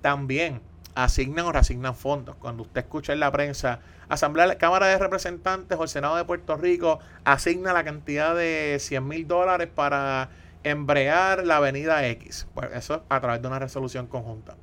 También 0.00 0.60
asignan 0.98 1.46
o 1.46 1.52
reasignan 1.52 1.94
fondos. 1.94 2.34
Cuando 2.36 2.64
usted 2.64 2.80
escucha 2.80 3.12
en 3.12 3.20
la 3.20 3.30
prensa, 3.30 3.78
Asamblea, 4.08 4.58
Cámara 4.58 4.88
de 4.88 4.98
Representantes 4.98 5.78
o 5.78 5.84
el 5.84 5.88
Senado 5.88 6.16
de 6.16 6.24
Puerto 6.24 6.56
Rico 6.56 6.98
asigna 7.24 7.72
la 7.72 7.84
cantidad 7.84 8.34
de 8.34 8.78
100 8.80 9.06
mil 9.06 9.28
dólares 9.28 9.68
para 9.72 10.30
embrear 10.64 11.46
la 11.46 11.58
avenida 11.58 12.04
X. 12.08 12.48
Pues 12.52 12.70
eso 12.74 13.04
a 13.08 13.20
través 13.20 13.40
de 13.40 13.46
una 13.46 13.60
resolución 13.60 14.08
conjunta. 14.08 14.56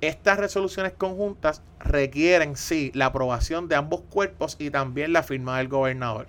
Estas 0.00 0.38
resoluciones 0.38 0.92
conjuntas 0.92 1.62
requieren, 1.80 2.56
sí, 2.56 2.92
la 2.94 3.06
aprobación 3.06 3.66
de 3.66 3.74
ambos 3.74 4.02
cuerpos 4.02 4.54
y 4.60 4.70
también 4.70 5.12
la 5.12 5.24
firma 5.24 5.58
del 5.58 5.66
gobernador. 5.66 6.28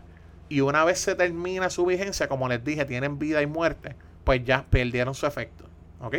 Y 0.49 0.61
una 0.61 0.83
vez 0.83 0.99
se 0.99 1.13
termina 1.13 1.69
su 1.69 1.85
vigencia, 1.85 2.27
como 2.27 2.49
les 2.49 2.63
dije, 2.63 2.85
tienen 2.85 3.19
vida 3.19 3.43
y 3.43 3.45
muerte, 3.45 3.95
pues 4.23 4.43
ya 4.43 4.65
perdieron 4.67 5.13
su 5.13 5.27
efecto. 5.27 5.65
¿Ok? 5.99 6.15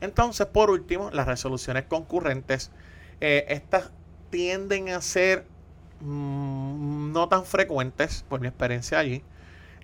Entonces, 0.00 0.46
por 0.46 0.70
último, 0.70 1.10
las 1.10 1.26
resoluciones 1.26 1.84
concurrentes, 1.84 2.70
eh, 3.20 3.46
estas 3.48 3.90
tienden 4.30 4.90
a 4.90 5.00
ser 5.00 5.46
mm, 6.00 7.12
no 7.12 7.28
tan 7.28 7.44
frecuentes, 7.44 8.24
por 8.28 8.40
mi 8.40 8.48
experiencia 8.48 8.98
allí. 8.98 9.22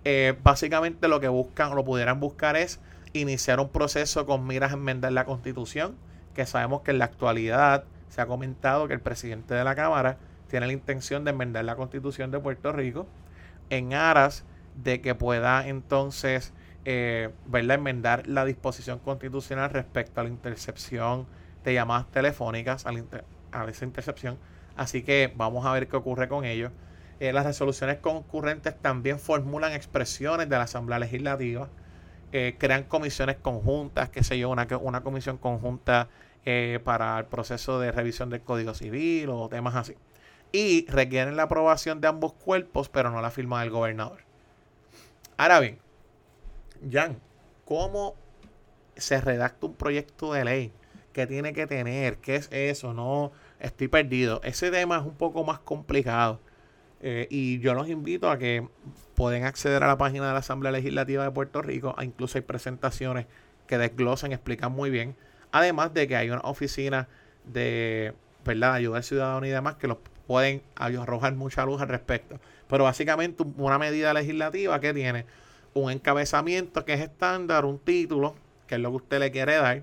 Eh, 0.05 0.35
básicamente 0.43 1.09
lo 1.09 1.21
que 1.21 1.29
buscan, 1.29 1.75
lo 1.75 1.85
pudieran 1.85 2.21
buscar 2.21 2.57
es 2.57 2.81
iniciar 3.13 3.61
un 3.61 3.69
proceso 3.69 4.27
con 4.27 4.47
miras 4.47 4.73
a 4.73 4.75
enmendar 4.75 5.13
la 5.13 5.25
constitución, 5.25 5.97
que 6.35 6.47
sabemos 6.47 6.83
que 6.83 6.91
en 6.91 6.99
la 6.99 7.05
actualidad 7.07 7.85
se 8.09 8.21
ha 8.21 8.27
comentado 8.27 8.89
que 8.89 8.95
el 8.95 9.01
presidente 9.01 9.55
de 9.55 9.65
la 9.65 9.75
Cámara 9.75 10.19
tiene 10.49 10.67
la 10.67 10.73
intención 10.73 11.25
de 11.25 11.31
enmendar 11.31 11.65
la 11.65 11.77
constitución 11.77 12.31
de 12.31 12.39
Puerto 12.39 12.73
Rico 12.73 13.07
en 13.71 13.95
aras 13.95 14.45
de 14.83 15.01
que 15.01 15.15
pueda 15.15 15.67
entonces 15.67 16.53
eh, 16.85 17.31
enmendar 17.53 18.27
la 18.27 18.45
disposición 18.45 18.99
constitucional 18.99 19.71
respecto 19.71 20.21
a 20.21 20.25
la 20.25 20.31
intercepción 20.31 21.27
de 21.65 21.75
llamadas 21.75 22.11
telefónicas, 22.11 22.87
a, 22.87 23.65
esa 23.69 23.85
intercepción. 23.85 24.39
Así 24.77 25.03
que 25.03 25.33
vamos 25.37 25.67
a 25.67 25.73
ver 25.73 25.89
qué 25.89 25.97
ocurre 25.97 26.29
con 26.29 26.45
ello. 26.45 26.71
Eh, 27.21 27.33
las 27.33 27.47
resoluciones 27.47 27.99
concurrentes 27.99 28.77
también 28.81 29.19
formulan 29.19 29.73
expresiones 29.73 30.49
de 30.49 30.57
la 30.57 30.65
Asamblea 30.65 30.99
Legislativa, 30.99 31.69
eh, 32.33 32.57
crean 32.59 32.85
comisiones 32.85 33.37
conjuntas, 33.37 34.09
qué 34.09 34.25
sé 34.25 34.39
yo, 34.39 34.51
una, 34.51 34.67
una 34.81 35.03
comisión 35.03 35.37
conjunta 35.37 36.09
eh, 36.45 36.81
para 36.83 37.19
el 37.21 37.27
proceso 37.27 37.79
de 37.79 37.93
revisión 37.93 38.29
del 38.29 38.41
Código 38.41 38.75
Civil 38.75 39.29
o 39.29 39.49
temas 39.49 39.77
así. 39.77 39.95
Y 40.51 40.87
requieren 40.89 41.37
la 41.37 41.45
aprobación 41.45 42.01
de 42.01 42.09
ambos 42.09 42.33
cuerpos, 42.33 42.89
pero 42.89 43.11
no 43.11 43.23
la 43.23 43.31
firma 43.31 43.61
del 43.61 43.71
gobernador. 43.71 44.25
Ahora 45.37 45.61
bien, 45.61 45.79
Jan, 46.91 47.19
¿cómo 47.65 48.15
se 48.97 49.21
redacta 49.21 49.67
un 49.67 49.75
proyecto 49.75 50.33
de 50.33 50.45
ley? 50.45 50.73
¿Qué 51.13 51.27
tiene 51.27 51.53
que 51.53 51.67
tener? 51.67 52.19
¿Qué 52.19 52.37
es 52.37 52.49
eso? 52.51 52.95
No, 52.95 53.33
estoy 53.61 53.89
perdido. 53.89 54.41
Ese 54.45 54.71
tema 54.71 54.99
es 54.99 55.05
un 55.05 55.15
poco 55.15 55.45
más 55.45 55.59
complicado. 55.59 56.41
Eh, 57.01 57.27
y 57.31 57.59
yo 57.59 57.75
los 57.75 57.89
invito 57.89 58.31
a 58.31 58.39
que 58.39 58.67
pueden 59.15 59.45
acceder 59.45 59.83
a 59.83 59.89
la 59.89 59.99
página 59.99 60.29
de 60.29 60.33
la 60.33 60.39
Asamblea 60.39 60.73
Legislativa 60.73 61.25
de 61.25 61.31
Puerto 61.31 61.61
Rico. 61.61 61.95
Incluso 62.01 62.39
hay 62.39 62.43
presentaciones 62.43 63.27
que 63.67 63.77
desglosan, 63.79 64.33
explican 64.33 64.73
muy 64.73 64.91
bien. 64.91 65.17
Además 65.51 65.93
de 65.93 66.09
que 66.09 66.17
hay 66.17 66.31
una 66.31 66.41
oficina 66.41 67.09
de 67.45 68.15
¿verdad? 68.45 68.75
ayuda 68.75 68.99
al 68.99 69.05
ciudadano 69.05 69.47
y 69.47 69.51
demás 69.51 69.75
que 69.77 69.89
los 69.89 69.99
pueden 70.27 70.63
arrojar 70.77 71.35
mucha 71.35 71.67
luz 71.67 71.83
al 71.83 71.89
respecto. 71.89 72.41
Pero 72.69 72.85
básicamente 72.85 73.45
una 73.57 73.79
medida 73.79 74.15
legislativa 74.15 74.81
que 74.81 74.95
tiene 74.95 75.27
un 75.75 75.91
encabezamiento 75.91 76.85
que 76.85 76.95
es 76.95 77.01
estándar, 77.01 77.65
un 77.65 77.79
título, 77.79 78.35
que 78.67 78.77
es 78.77 78.81
lo 78.81 78.91
que 78.91 78.97
usted 78.97 79.21
le 79.21 79.31
quiere 79.31 79.57
dar, 79.57 79.83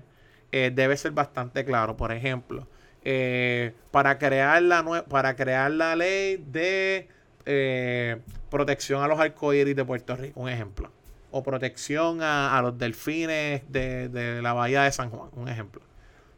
eh, 0.52 0.70
debe 0.74 0.96
ser 0.96 1.12
bastante 1.12 1.64
claro. 1.64 1.96
Por 1.96 2.12
ejemplo, 2.12 2.66
eh, 3.04 3.72
para, 3.90 4.18
crear 4.18 4.62
la 4.62 5.04
para 5.08 5.36
crear 5.36 5.70
la 5.70 5.96
ley 5.96 6.36
de 6.36 7.08
eh, 7.46 8.20
protección 8.50 9.02
a 9.02 9.08
los 9.08 9.18
arcoíris 9.18 9.76
de 9.76 9.84
Puerto 9.84 10.16
Rico, 10.16 10.40
un 10.40 10.48
ejemplo. 10.48 10.90
O 11.32 11.44
protección 11.44 12.22
a, 12.22 12.58
los 12.62 12.76
delfines 12.76 13.62
de, 13.68 14.08
de, 14.08 14.42
la 14.42 14.52
bahía 14.52 14.82
de 14.82 14.90
San 14.90 15.10
Juan, 15.10 15.30
un 15.36 15.48
ejemplo. 15.48 15.80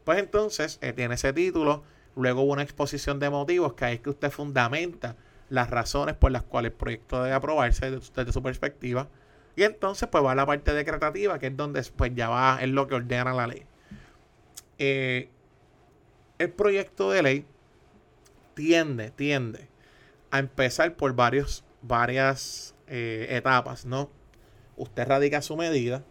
Pues 0.03 0.19
entonces 0.19 0.79
tiene 0.95 1.15
ese 1.15 1.33
título, 1.33 1.83
luego 2.15 2.43
una 2.43 2.61
exposición 2.61 3.17
de 3.17 3.31
motivos 3.31 3.73
que 3.73 3.85
ahí 3.85 3.95
es 3.95 4.01
que 4.01 4.11
usted 4.11 4.29
fundamenta 4.29 5.15
las 5.49 5.71
razones 5.71 6.15
por 6.15 6.31
las 6.31 6.43
cuales 6.43 6.73
el 6.73 6.77
proyecto 6.77 7.23
debe 7.23 7.35
aprobarse 7.35 7.89
desde 7.89 8.31
su 8.31 8.43
perspectiva 8.43 9.07
y 9.55 9.63
entonces 9.63 10.09
pues 10.09 10.23
va 10.23 10.35
la 10.35 10.45
parte 10.45 10.73
decretativa, 10.73 11.39
que 11.39 11.47
es 11.47 11.57
donde 11.57 11.83
pues 11.95 12.11
ya 12.15 12.29
va, 12.29 12.59
es 12.61 12.69
lo 12.69 12.87
que 12.87 12.95
ordena 12.95 13.33
la 13.33 13.47
ley. 13.47 13.65
Eh, 14.79 15.29
el 16.39 16.49
proyecto 16.49 17.11
de 17.11 17.23
ley 17.23 17.45
tiende, 18.55 19.11
tiende 19.11 19.67
a 20.31 20.39
empezar 20.39 20.95
por 20.95 21.13
varios, 21.13 21.63
varias 21.81 22.75
eh, 22.87 23.27
etapas, 23.29 23.85
¿no? 23.85 24.09
Usted 24.75 25.07
radica 25.07 25.41
su 25.41 25.55
medida. 25.55 26.03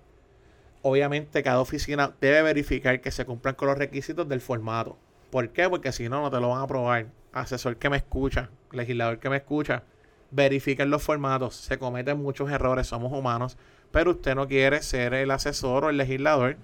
Obviamente 0.83 1.43
cada 1.43 1.61
oficina 1.61 2.15
debe 2.21 2.43
verificar 2.43 3.01
que 3.01 3.11
se 3.11 3.25
cumplan 3.25 3.55
con 3.55 3.69
los 3.69 3.79
requisitos 3.79 4.29
del 4.29 4.41
formato. 4.41 4.97
¿Por 5.31 5.49
qué? 5.51 5.69
Porque 5.69 5.93
si 5.93 6.09
no, 6.09 6.23
no 6.23 6.31
te 6.31 6.41
lo 6.41 6.51
van 6.51 6.61
a 6.61 6.65
aprobar. 6.65 7.07
Asesor 7.33 7.77
que 7.77 7.89
me 7.89 7.97
escucha, 7.97 8.51
legislador 8.71 9.19
que 9.19 9.31
me 9.31 9.37
escucha, 9.37 9.85
verifiquen 10.33 10.91
los 10.91 11.03
formatos, 11.03 11.55
se 11.55 11.79
cometen 11.79 12.21
muchos 12.21 12.51
errores, 12.51 12.89
somos 12.89 13.13
humanos, 13.13 13.57
pero 13.93 14.13
usted 14.13 14.35
no 14.35 14.49
quiere 14.49 14.83
ser 14.83 15.15
el 15.15 15.31
asesor 15.31 15.85
o 15.85 15.91
el 15.91 15.99
legislador 15.99 16.57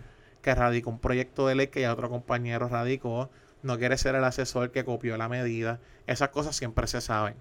que 0.42 0.54
radicó 0.54 0.90
un 0.90 0.98
proyecto 0.98 1.46
de 1.46 1.54
ley 1.54 1.66
que 1.68 1.82
ya 1.82 1.92
otro 1.92 2.08
compañero 2.08 2.68
radicó, 2.68 3.30
no 3.62 3.78
quiere 3.78 3.98
ser 3.98 4.14
el 4.14 4.24
asesor 4.24 4.70
que 4.70 4.84
copió 4.84 5.16
la 5.16 5.28
medida, 5.28 5.80
esas 6.06 6.30
cosas 6.30 6.56
siempre 6.56 6.86
se 6.86 7.00
saben. 7.00 7.34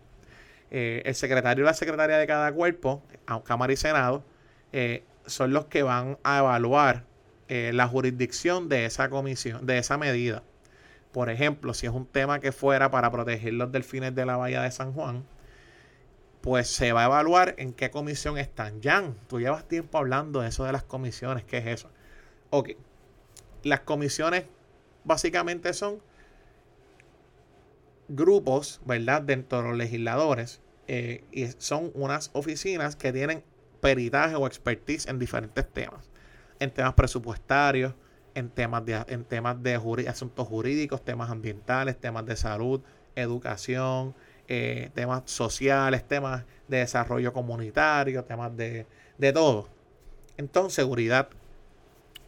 Eh, 0.70 1.02
el 1.06 1.16
secretario 1.16 1.64
y 1.64 1.66
la 1.66 1.74
secretaria 1.74 2.18
de 2.18 2.28
cada 2.28 2.52
cuerpo, 2.52 3.02
Cámara 3.46 3.72
y 3.72 3.78
Senado, 3.78 4.24
eh, 4.74 5.06
son 5.26 5.54
los 5.54 5.66
que 5.66 5.84
van 5.84 6.18
a 6.24 6.40
evaluar 6.40 7.06
eh, 7.48 7.72
la 7.74 7.88
jurisdicción 7.88 8.68
de 8.68 8.86
esa 8.86 9.10
comisión, 9.10 9.66
de 9.66 9.78
esa 9.78 9.98
medida. 9.98 10.44
Por 11.14 11.30
ejemplo, 11.30 11.74
si 11.74 11.86
es 11.86 11.94
un 11.94 12.06
tema 12.06 12.40
que 12.42 12.52
fuera 12.52 12.92
para 12.92 13.10
proteger 13.12 13.54
los 13.54 13.72
delfines 13.72 14.14
de 14.14 14.26
la 14.26 14.36
bahía 14.36 14.62
de 14.62 14.72
San 14.72 14.92
Juan, 14.92 15.24
pues 16.42 16.68
se 16.70 16.94
va 16.94 17.04
a 17.04 17.06
evaluar 17.06 17.56
en 17.58 17.74
qué 17.74 17.90
comisión 17.92 18.38
están. 18.38 18.82
Jan, 18.82 19.16
tú 19.28 19.40
llevas 19.40 19.68
tiempo 19.68 19.98
hablando 19.98 20.42
de 20.42 20.50
eso 20.50 20.64
de 20.64 20.72
las 20.72 20.84
comisiones, 20.84 21.44
¿qué 21.44 21.58
es 21.58 21.68
eso? 21.68 21.90
Ok, 22.50 22.72
las 23.64 23.82
comisiones 23.82 24.46
básicamente 25.04 25.74
son 25.74 26.02
grupos, 28.08 28.82
¿verdad? 28.86 29.22
Dentro 29.22 29.62
de 29.62 29.68
los 29.70 29.78
legisladores 29.78 30.62
eh, 30.88 31.24
y 31.32 31.48
son 31.58 31.92
unas 31.94 32.30
oficinas 32.34 32.96
que 32.96 33.12
tienen 33.12 33.44
peritaje 33.82 34.36
o 34.36 34.48
expertise 34.48 35.08
en 35.08 35.20
diferentes 35.20 35.68
temas. 35.72 36.10
En 36.60 36.72
temas 36.72 36.94
presupuestarios, 36.94 37.94
en 38.34 38.50
temas 38.50 38.86
de, 38.86 39.04
en 39.08 39.26
temas 39.26 39.62
de 39.62 39.76
asuntos 40.08 40.48
jurídicos, 40.48 41.04
temas 41.04 41.30
ambientales, 41.30 42.00
temas 42.00 42.26
de 42.26 42.36
salud, 42.36 42.82
educación, 43.16 44.16
eh, 44.48 44.92
temas 44.94 45.24
sociales, 45.26 46.08
temas 46.08 46.44
de 46.68 46.78
desarrollo 46.78 47.34
comunitario, 47.34 48.24
temas 48.24 48.56
de, 48.56 48.86
de 49.18 49.34
todo. 49.34 49.70
Entonces, 50.38 50.76
seguridad. 50.76 51.30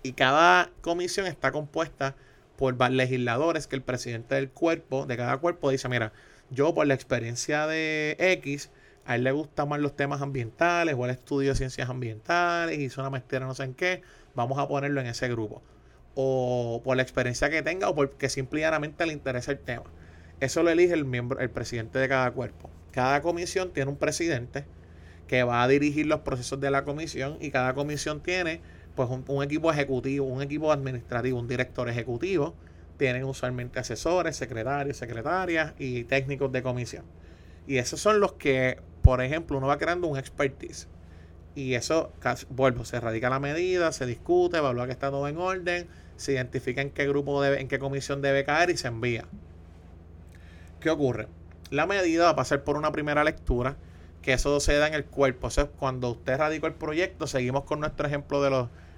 Y 0.03 0.13
cada 0.13 0.71
comisión 0.81 1.27
está 1.27 1.51
compuesta 1.51 2.15
por 2.57 2.75
legisladores 2.91 3.67
que 3.67 3.75
el 3.75 3.81
presidente 3.81 4.35
del 4.35 4.49
cuerpo, 4.49 5.05
de 5.05 5.17
cada 5.17 5.37
cuerpo, 5.37 5.69
dice, 5.69 5.87
mira, 5.87 6.11
yo 6.49 6.73
por 6.73 6.87
la 6.87 6.93
experiencia 6.93 7.67
de 7.67 8.15
X, 8.19 8.69
a 9.05 9.15
él 9.15 9.23
le 9.23 9.31
gustan 9.31 9.69
más 9.69 9.79
los 9.79 9.95
temas 9.95 10.21
ambientales 10.21 10.95
o 10.97 11.05
el 11.05 11.11
estudio 11.11 11.49
de 11.49 11.55
ciencias 11.55 11.89
ambientales, 11.89 12.77
hizo 12.79 13.01
una 13.01 13.09
maestría 13.09 13.39
no 13.41 13.55
sé 13.55 13.63
en 13.63 13.73
qué, 13.75 14.01
vamos 14.35 14.59
a 14.59 14.67
ponerlo 14.67 14.99
en 15.01 15.07
ese 15.07 15.29
grupo. 15.29 15.61
O 16.15 16.81
por 16.83 16.97
la 16.97 17.03
experiencia 17.03 17.49
que 17.49 17.61
tenga 17.61 17.89
o 17.89 17.95
porque 17.95 18.29
simplemente 18.29 19.05
le 19.05 19.13
interesa 19.13 19.51
el 19.51 19.59
tema. 19.59 19.85
Eso 20.39 20.63
lo 20.63 20.69
elige 20.69 20.93
el 20.93 21.05
miembro, 21.05 21.39
el 21.39 21.49
presidente 21.49 21.99
de 21.99 22.07
cada 22.07 22.31
cuerpo. 22.31 22.69
Cada 22.91 23.21
comisión 23.21 23.71
tiene 23.71 23.91
un 23.91 23.97
presidente 23.97 24.65
que 25.27 25.43
va 25.43 25.63
a 25.63 25.67
dirigir 25.67 26.07
los 26.07 26.21
procesos 26.21 26.59
de 26.59 26.71
la 26.71 26.83
comisión 26.83 27.37
y 27.39 27.51
cada 27.51 27.73
comisión 27.73 28.21
tiene 28.21 28.61
pues 28.95 29.09
un, 29.09 29.43
equipo 29.43 29.71
ejecutivo, 29.71 30.25
un 30.25 30.41
equipo 30.41 30.71
administrativo, 30.71 31.39
un 31.39 31.47
director 31.47 31.87
ejecutivo, 31.87 32.55
tienen 32.97 33.23
usualmente 33.23 33.79
asesores, 33.79 34.35
secretarios, 34.35 34.97
secretarias 34.97 35.73
y 35.77 36.03
técnicos 36.05 36.51
de 36.51 36.63
comisión. 36.63 37.05
Y 37.67 37.77
esos 37.77 37.99
son 37.99 38.19
los 38.19 38.33
que, 38.33 38.79
por 39.03 39.21
ejemplo, 39.21 39.57
uno 39.57 39.67
va 39.67 39.77
creando 39.77 40.07
un 40.07 40.17
expertise. 40.17 40.87
Y 41.53 41.75
eso, 41.75 42.11
vuelvo, 42.49 42.83
se 42.83 42.99
radica 42.99 43.29
la 43.29 43.39
medida, 43.39 43.91
se 43.91 44.05
discute, 44.05 44.57
evalúa 44.57 44.85
que 44.85 44.93
está 44.93 45.11
todo 45.11 45.27
en 45.27 45.37
orden, 45.37 45.87
se 46.15 46.33
identifica 46.33 46.81
en 46.81 46.89
qué 46.89 47.07
grupo 47.07 47.41
debe, 47.41 47.61
en 47.61 47.67
qué 47.67 47.79
comisión 47.79 48.21
debe 48.21 48.43
caer 48.43 48.69
y 48.69 48.77
se 48.77 48.87
envía. 48.87 49.25
¿Qué 50.79 50.89
ocurre? 50.89 51.27
La 51.69 51.85
medida 51.85 52.25
va 52.25 52.29
a 52.31 52.35
pasar 52.35 52.63
por 52.63 52.77
una 52.77 52.91
primera 52.91 53.23
lectura, 53.23 53.77
que 54.21 54.33
eso 54.33 54.59
se 54.59 54.77
da 54.77 54.87
en 54.87 54.93
el 54.93 55.05
cuerpo. 55.05 55.47
O 55.47 55.49
sea, 55.49 55.65
cuando 55.65 56.09
usted 56.11 56.37
radicó 56.37 56.67
el 56.67 56.73
proyecto, 56.73 57.27
seguimos 57.27 57.63
con 57.63 57.79
nuestro 57.79 58.07
ejemplo 58.07 58.41
de 58.41 58.49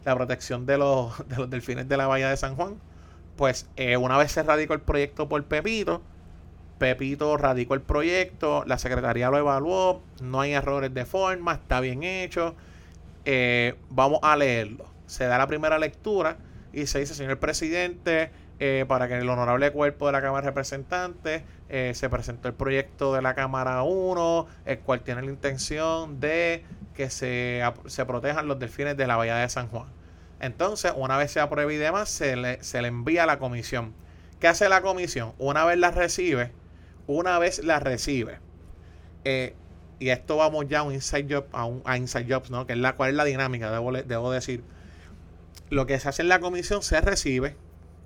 la 0.05 0.15
protección 0.15 0.65
de 0.65 0.77
los, 0.77 1.27
de 1.27 1.37
los 1.37 1.49
delfines 1.49 1.87
de 1.87 1.97
la 1.97 2.07
bahía 2.07 2.29
de 2.29 2.37
San 2.37 2.55
Juan. 2.55 2.75
Pues 3.35 3.67
eh, 3.75 3.97
una 3.97 4.17
vez 4.17 4.31
se 4.31 4.43
radicó 4.43 4.73
el 4.73 4.81
proyecto 4.81 5.27
por 5.27 5.43
Pepito, 5.45 6.01
Pepito 6.81 7.37
radicó 7.37 7.75
el 7.75 7.81
proyecto, 7.81 8.63
la 8.65 8.79
secretaría 8.79 9.29
lo 9.29 9.37
evaluó, 9.37 10.01
no 10.19 10.41
hay 10.41 10.53
errores 10.53 10.91
de 10.91 11.05
forma, 11.05 11.53
está 11.53 11.79
bien 11.79 12.01
hecho. 12.01 12.55
Eh, 13.23 13.75
vamos 13.91 14.19
a 14.23 14.35
leerlo. 14.35 14.85
Se 15.05 15.25
da 15.25 15.37
la 15.37 15.45
primera 15.45 15.77
lectura 15.77 16.37
y 16.73 16.87
se 16.87 16.99
dice, 16.99 17.13
señor 17.13 17.37
presidente, 17.37 18.31
eh, 18.63 18.85
para 18.87 19.07
que 19.07 19.17
el 19.17 19.27
honorable 19.27 19.71
cuerpo 19.71 20.05
de 20.05 20.11
la 20.11 20.21
Cámara 20.21 20.43
de 20.43 20.51
Representantes 20.51 21.41
eh, 21.67 21.93
se 21.95 22.09
presentó 22.09 22.47
el 22.47 22.53
proyecto 22.53 23.11
de 23.11 23.23
la 23.23 23.33
Cámara 23.33 23.81
1, 23.81 24.45
el 24.65 24.79
cual 24.81 25.01
tiene 25.01 25.23
la 25.23 25.31
intención 25.31 26.19
de 26.19 26.63
que 26.93 27.09
se, 27.09 27.63
se 27.87 28.05
protejan 28.05 28.47
los 28.47 28.59
delfines 28.59 28.95
de 28.95 29.07
la 29.07 29.15
Bahía 29.15 29.35
de 29.37 29.49
San 29.49 29.67
Juan. 29.67 29.87
Entonces, 30.39 30.93
una 30.95 31.17
vez 31.17 31.31
se 31.31 31.39
apruebe 31.39 31.73
y 31.73 31.77
demás, 31.77 32.09
se 32.09 32.35
le, 32.35 32.63
se 32.63 32.83
le 32.83 32.89
envía 32.89 33.23
a 33.23 33.25
la 33.25 33.39
comisión. 33.39 33.95
¿Qué 34.39 34.47
hace 34.47 34.69
la 34.69 34.83
comisión? 34.83 35.33
Una 35.39 35.65
vez 35.65 35.79
la 35.79 35.89
recibe, 35.89 36.51
una 37.07 37.39
vez 37.39 37.63
la 37.63 37.79
recibe, 37.79 38.37
eh, 39.23 39.55
y 39.97 40.09
esto 40.09 40.37
vamos 40.37 40.67
ya 40.67 40.81
a 40.81 40.83
un 40.83 40.93
inside 40.93 41.25
job, 41.33 41.45
a, 41.51 41.65
un, 41.65 41.81
inside 41.97 42.31
jobs, 42.31 42.51
¿no? 42.51 42.67
Es 42.67 42.77
la, 42.77 42.95
cuál 42.95 43.09
es 43.09 43.15
la 43.15 43.23
dinámica, 43.23 43.71
debo, 43.71 43.91
debo 43.91 44.31
decir. 44.31 44.63
Lo 45.71 45.87
que 45.87 45.99
se 45.99 46.09
hace 46.09 46.21
en 46.21 46.27
la 46.27 46.39
comisión 46.39 46.83
se 46.83 47.01
recibe, 47.01 47.55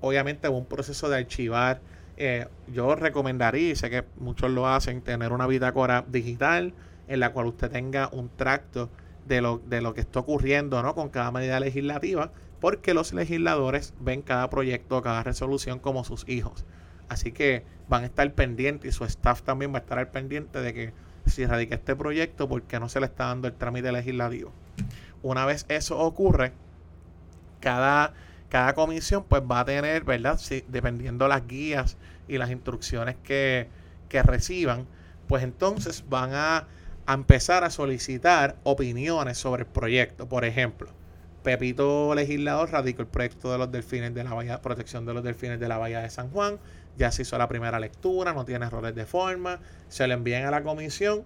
obviamente 0.06 0.48
un 0.48 0.66
proceso 0.66 1.10
de 1.10 1.18
archivar. 1.18 1.82
Eh, 2.18 2.48
yo 2.72 2.96
recomendaría, 2.96 3.72
y 3.72 3.76
sé 3.76 3.90
que 3.90 4.06
muchos 4.18 4.52
lo 4.52 4.68
hacen, 4.68 5.02
tener 5.02 5.34
una 5.34 5.48
bitácora 5.48 6.06
digital 6.08 6.74
en 7.08 7.20
la 7.20 7.34
cual 7.34 7.48
usted 7.48 7.70
tenga 7.70 8.10
un 8.12 8.30
tracto 8.30 8.90
de 9.28 9.42
lo, 9.42 9.58
de 9.58 9.82
lo 9.82 9.94
que 9.94 10.02
está 10.02 10.20
ocurriendo 10.20 10.82
¿no? 10.82 10.96
con 10.96 11.10
cada 11.10 11.32
medida 11.32 11.60
legislativa, 11.60 12.32
porque 12.62 12.94
los 12.94 13.14
legisladores 13.14 13.94
ven 14.00 14.22
cada 14.22 14.50
proyecto, 14.50 15.02
cada 15.02 15.24
resolución 15.24 15.80
como 15.80 16.04
sus 16.04 16.28
hijos. 16.30 16.66
Así 17.10 17.32
que 17.32 17.64
van 17.90 18.04
a 18.04 18.06
estar 18.06 18.32
pendientes 18.34 18.94
y 18.94 18.98
su 18.98 19.04
staff 19.06 19.42
también 19.42 19.74
va 19.74 19.80
a 19.80 19.82
estar 19.82 20.00
al 20.00 20.10
pendiente 20.10 20.62
de 20.62 20.74
que 20.74 20.94
si 21.26 21.46
radica 21.46 21.76
este 21.76 21.96
proyecto, 21.96 22.48
porque 22.48 22.80
no 22.80 22.88
se 22.90 23.00
le 23.00 23.08
está 23.08 23.26
dando 23.26 23.48
el 23.48 23.56
trámite 23.56 23.92
legislativo. 23.92 24.52
Una 25.24 25.46
vez 25.46 25.66
eso 25.70 25.98
ocurre, 25.98 26.54
cada, 27.60 28.14
cada 28.50 28.74
comisión 28.74 29.26
pues 29.28 29.42
va 29.42 29.62
a 29.62 29.66
tener, 29.66 30.04
¿verdad? 30.04 30.38
Si, 30.38 30.64
dependiendo 30.68 31.28
las 31.28 31.48
guías 31.48 31.98
y 32.28 32.38
las 32.38 32.52
instrucciones 32.52 33.16
que, 33.24 33.68
que 34.10 34.24
reciban, 34.24 34.88
pues 35.28 35.44
entonces 35.44 36.04
van 36.08 36.34
a, 36.34 36.68
a 37.06 37.14
empezar 37.14 37.64
a 37.64 37.70
solicitar 37.70 38.58
opiniones 38.64 39.38
sobre 39.38 39.64
el 39.64 39.68
proyecto. 39.68 40.28
Por 40.28 40.46
ejemplo, 40.46 40.90
Pepito 41.44 42.14
Legislador 42.16 42.72
radicó 42.72 43.02
el 43.02 43.08
proyecto 43.08 43.52
de 43.52 43.58
los 43.58 43.72
delfines 43.72 44.14
de 44.14 44.24
la 44.24 44.34
Bahía, 44.34 44.62
protección 44.62 45.06
de 45.06 45.14
los 45.14 45.24
delfines 45.24 45.60
de 45.60 45.68
la 45.68 45.78
Bahía 45.78 46.00
de 46.00 46.10
San 46.10 46.30
Juan 46.30 46.60
ya 46.98 47.12
se 47.12 47.24
hizo 47.24 47.38
la 47.38 47.48
primera 47.48 47.80
lectura, 47.80 48.34
no 48.34 48.46
tiene 48.46 48.66
errores 48.66 48.96
de 48.96 49.06
forma, 49.06 49.60
se 49.90 50.08
le 50.08 50.14
envían 50.14 50.46
a 50.46 50.52
la 50.52 50.64
comisión 50.64 51.24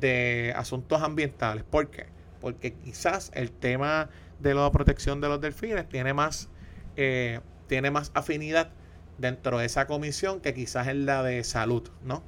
de 0.00 0.52
asuntos 0.56 1.02
ambientales. 1.02 1.64
¿Por 1.64 1.90
qué? 1.90 2.06
Porque 2.40 2.74
quizás 2.74 3.30
el 3.34 3.50
tema 3.50 4.10
de 4.38 4.54
la 4.54 4.70
protección 4.70 5.20
de 5.20 5.28
los 5.28 5.40
delfines 5.40 5.88
tiene 5.88 6.14
más, 6.14 6.48
eh, 7.00 7.38
tiene 7.68 7.92
más 7.92 8.10
afinidad 8.14 8.70
dentro 9.18 9.58
de 9.58 9.66
esa 9.66 9.86
comisión 9.86 10.40
que 10.40 10.52
quizás 10.52 10.88
en 10.88 11.06
la 11.06 11.22
de 11.22 11.44
salud, 11.44 11.88
¿no? 12.02 12.24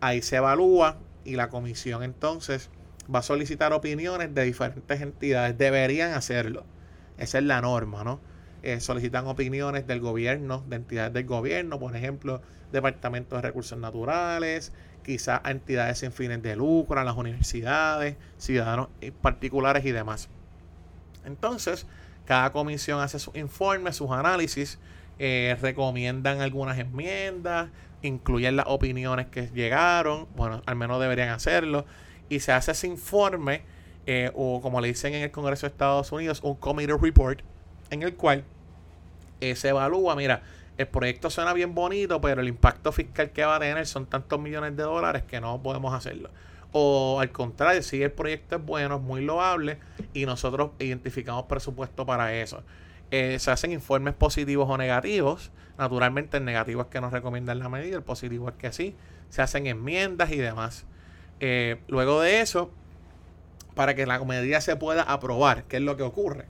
Ahí 0.00 0.22
se 0.22 0.36
evalúa 0.36 0.98
y 1.24 1.34
la 1.34 1.48
comisión 1.48 2.04
entonces 2.04 2.70
va 3.12 3.18
a 3.18 3.22
solicitar 3.22 3.72
opiniones 3.72 4.32
de 4.32 4.44
diferentes 4.44 5.00
entidades. 5.00 5.58
Deberían 5.58 6.12
hacerlo. 6.12 6.64
Esa 7.18 7.38
es 7.38 7.44
la 7.44 7.60
norma, 7.60 8.04
¿no? 8.04 8.20
Eh, 8.62 8.78
solicitan 8.78 9.26
opiniones 9.26 9.88
del 9.88 9.98
gobierno, 9.98 10.64
de 10.68 10.76
entidades 10.76 11.12
del 11.12 11.26
gobierno, 11.26 11.80
por 11.80 11.96
ejemplo, 11.96 12.42
departamentos 12.70 13.42
de 13.42 13.42
recursos 13.42 13.76
naturales, 13.76 14.72
quizás 15.02 15.40
entidades 15.46 15.98
sin 15.98 16.12
fines 16.12 16.40
de 16.44 16.54
lucro, 16.54 17.02
las 17.02 17.16
universidades, 17.16 18.16
ciudadanos 18.38 18.88
particulares 19.20 19.84
y 19.84 19.90
demás. 19.90 20.28
Entonces, 21.24 21.88
cada 22.26 22.52
comisión 22.52 23.00
hace 23.00 23.18
sus 23.18 23.34
informes, 23.36 23.96
sus 23.96 24.10
análisis, 24.10 24.78
eh, 25.18 25.56
recomiendan 25.62 26.42
algunas 26.42 26.78
enmiendas, 26.78 27.70
incluyen 28.02 28.56
las 28.56 28.66
opiniones 28.68 29.26
que 29.26 29.48
llegaron, 29.48 30.26
bueno, 30.36 30.62
al 30.66 30.76
menos 30.76 31.00
deberían 31.00 31.30
hacerlo, 31.30 31.86
y 32.28 32.40
se 32.40 32.52
hace 32.52 32.72
ese 32.72 32.86
informe, 32.86 33.62
eh, 34.06 34.30
o 34.34 34.60
como 34.60 34.80
le 34.80 34.88
dicen 34.88 35.14
en 35.14 35.22
el 35.22 35.30
Congreso 35.30 35.66
de 35.66 35.72
Estados 35.72 36.12
Unidos, 36.12 36.40
un 36.42 36.56
committee 36.56 36.96
report, 37.00 37.40
en 37.90 38.02
el 38.02 38.14
cual 38.14 38.44
eh, 39.40 39.56
se 39.56 39.68
evalúa, 39.68 40.14
mira, 40.16 40.42
el 40.76 40.88
proyecto 40.88 41.30
suena 41.30 41.54
bien 41.54 41.74
bonito, 41.74 42.20
pero 42.20 42.42
el 42.42 42.48
impacto 42.48 42.92
fiscal 42.92 43.30
que 43.30 43.44
va 43.44 43.56
a 43.56 43.60
tener 43.60 43.86
son 43.86 44.06
tantos 44.06 44.38
millones 44.38 44.76
de 44.76 44.82
dólares 44.82 45.22
que 45.22 45.40
no 45.40 45.62
podemos 45.62 45.94
hacerlo. 45.94 46.28
O 46.78 47.20
al 47.20 47.32
contrario, 47.32 47.82
si 47.82 48.02
el 48.02 48.12
proyecto 48.12 48.56
es 48.56 48.62
bueno, 48.62 48.96
es 48.96 49.00
muy 49.00 49.22
loable 49.24 49.78
y 50.12 50.26
nosotros 50.26 50.72
identificamos 50.78 51.46
presupuesto 51.46 52.04
para 52.04 52.34
eso. 52.34 52.62
Eh, 53.10 53.38
se 53.38 53.50
hacen 53.50 53.72
informes 53.72 54.12
positivos 54.12 54.68
o 54.68 54.76
negativos. 54.76 55.52
Naturalmente 55.78 56.36
el 56.36 56.44
negativo 56.44 56.82
es 56.82 56.88
que 56.88 57.00
nos 57.00 57.14
recomiendan 57.14 57.60
la 57.60 57.70
medida, 57.70 57.96
el 57.96 58.02
positivo 58.02 58.50
es 58.50 58.56
que 58.56 58.72
sí. 58.72 58.94
Se 59.30 59.40
hacen 59.40 59.66
enmiendas 59.66 60.30
y 60.32 60.36
demás. 60.36 60.84
Eh, 61.40 61.80
luego 61.88 62.20
de 62.20 62.42
eso, 62.42 62.70
para 63.74 63.94
que 63.94 64.04
la 64.04 64.22
medida 64.22 64.60
se 64.60 64.76
pueda 64.76 65.00
aprobar, 65.00 65.64
¿qué 65.64 65.78
es 65.78 65.82
lo 65.82 65.96
que 65.96 66.02
ocurre? 66.02 66.44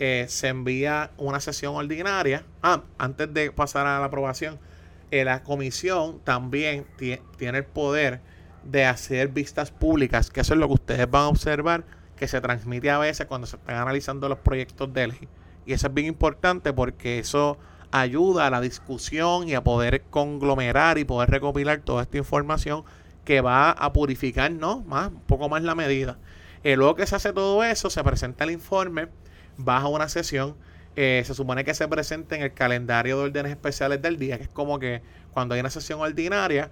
Eh, 0.00 0.26
se 0.28 0.48
envía 0.48 1.12
una 1.16 1.38
sesión 1.38 1.76
ordinaria. 1.76 2.44
Ah, 2.60 2.82
antes 2.98 3.32
de 3.32 3.52
pasar 3.52 3.86
a 3.86 4.00
la 4.00 4.06
aprobación, 4.06 4.58
la 5.12 5.44
comisión 5.44 6.18
también 6.24 6.86
tiene 7.36 7.58
el 7.58 7.64
poder 7.64 8.20
de 8.64 8.84
hacer 8.84 9.28
vistas 9.28 9.70
públicas, 9.70 10.30
que 10.30 10.40
eso 10.40 10.54
es 10.54 10.60
lo 10.60 10.68
que 10.68 10.74
ustedes 10.74 11.10
van 11.10 11.22
a 11.22 11.28
observar, 11.28 11.84
que 12.16 12.28
se 12.28 12.40
transmite 12.40 12.90
a 12.90 12.98
veces 12.98 13.26
cuando 13.26 13.46
se 13.46 13.56
están 13.56 13.76
analizando 13.76 14.28
los 14.28 14.38
proyectos 14.38 14.92
de 14.92 15.08
ley. 15.08 15.28
Y 15.66 15.72
eso 15.72 15.86
es 15.86 15.94
bien 15.94 16.06
importante 16.06 16.72
porque 16.72 17.18
eso 17.18 17.58
ayuda 17.90 18.46
a 18.46 18.50
la 18.50 18.60
discusión 18.60 19.48
y 19.48 19.54
a 19.54 19.64
poder 19.64 20.02
conglomerar 20.10 20.98
y 20.98 21.04
poder 21.04 21.30
recopilar 21.30 21.80
toda 21.80 22.02
esta 22.02 22.18
información 22.18 22.84
que 23.24 23.40
va 23.40 23.70
a 23.70 23.92
purificar 23.92 24.50
¿no? 24.52 24.80
más, 24.80 25.08
un 25.08 25.20
poco 25.22 25.48
más 25.48 25.62
la 25.62 25.74
medida. 25.74 26.18
Eh, 26.62 26.76
luego 26.76 26.94
que 26.94 27.06
se 27.06 27.16
hace 27.16 27.32
todo 27.32 27.64
eso, 27.64 27.90
se 27.90 28.04
presenta 28.04 28.44
el 28.44 28.50
informe 28.50 29.08
baja 29.64 29.88
una 29.88 30.08
sesión, 30.08 30.56
eh, 30.96 31.22
se 31.24 31.34
supone 31.34 31.64
que 31.64 31.74
se 31.74 31.86
presente 31.88 32.36
en 32.36 32.42
el 32.42 32.52
calendario 32.52 33.18
de 33.18 33.24
órdenes 33.24 33.50
especiales 33.50 34.02
del 34.02 34.18
día, 34.18 34.38
que 34.38 34.44
es 34.44 34.50
como 34.50 34.78
que 34.78 35.02
cuando 35.32 35.54
hay 35.54 35.60
una 35.60 35.70
sesión 35.70 36.00
ordinaria, 36.00 36.70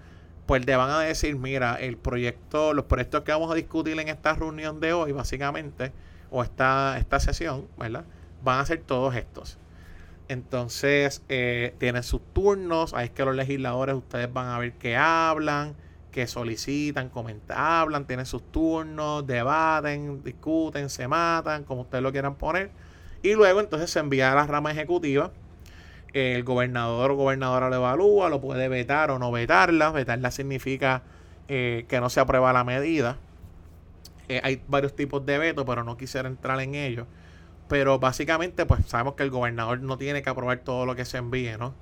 pues 0.48 0.64
le 0.64 0.76
van 0.76 0.88
a 0.88 1.00
decir, 1.00 1.36
mira, 1.36 1.74
el 1.74 1.98
proyecto, 1.98 2.72
los 2.72 2.86
proyectos 2.86 3.20
que 3.22 3.32
vamos 3.32 3.52
a 3.52 3.54
discutir 3.54 4.00
en 4.00 4.08
esta 4.08 4.32
reunión 4.32 4.80
de 4.80 4.94
hoy, 4.94 5.12
básicamente, 5.12 5.92
o 6.30 6.42
esta, 6.42 6.96
esta 6.96 7.20
sesión, 7.20 7.68
¿verdad? 7.76 8.06
Van 8.42 8.58
a 8.58 8.64
ser 8.64 8.80
todos 8.80 9.14
estos. 9.14 9.58
Entonces, 10.26 11.22
eh, 11.28 11.74
tienen 11.76 12.02
sus 12.02 12.22
turnos, 12.32 12.94
ahí 12.94 13.04
es 13.04 13.10
que 13.10 13.26
los 13.26 13.36
legisladores, 13.36 13.94
ustedes 13.94 14.32
van 14.32 14.46
a 14.46 14.58
ver 14.58 14.72
que 14.72 14.96
hablan, 14.96 15.74
que 16.12 16.26
solicitan, 16.26 17.10
comentan, 17.10 17.58
hablan, 17.58 18.06
tienen 18.06 18.24
sus 18.24 18.42
turnos, 18.50 19.26
debaten, 19.26 20.24
discuten, 20.24 20.88
se 20.88 21.08
matan, 21.08 21.64
como 21.64 21.82
ustedes 21.82 22.02
lo 22.02 22.10
quieran 22.10 22.36
poner. 22.36 22.70
Y 23.22 23.34
luego 23.34 23.60
entonces 23.60 23.90
se 23.90 23.98
envía 23.98 24.32
a 24.32 24.34
la 24.34 24.46
rama 24.46 24.72
ejecutiva. 24.72 25.30
El 26.12 26.42
gobernador 26.44 27.10
o 27.10 27.16
gobernadora 27.16 27.68
lo 27.68 27.76
evalúa, 27.76 28.28
lo 28.28 28.40
puede 28.40 28.68
vetar 28.68 29.10
o 29.10 29.18
no 29.18 29.30
vetarla. 29.30 29.90
Vetarla 29.90 30.30
significa 30.30 31.02
eh, 31.48 31.84
que 31.88 32.00
no 32.00 32.10
se 32.10 32.20
aprueba 32.20 32.52
la 32.52 32.64
medida. 32.64 33.16
Eh, 34.28 34.40
hay 34.42 34.62
varios 34.68 34.94
tipos 34.94 35.24
de 35.24 35.38
veto, 35.38 35.64
pero 35.64 35.84
no 35.84 35.96
quisiera 35.96 36.28
entrar 36.28 36.60
en 36.60 36.74
ellos. 36.74 37.06
Pero 37.68 37.98
básicamente, 37.98 38.66
pues 38.66 38.86
sabemos 38.86 39.14
que 39.14 39.22
el 39.22 39.30
gobernador 39.30 39.80
no 39.80 39.98
tiene 39.98 40.22
que 40.22 40.30
aprobar 40.30 40.58
todo 40.58 40.86
lo 40.86 40.96
que 40.96 41.04
se 41.04 41.18
envíe, 41.18 41.56
¿no? 41.58 41.74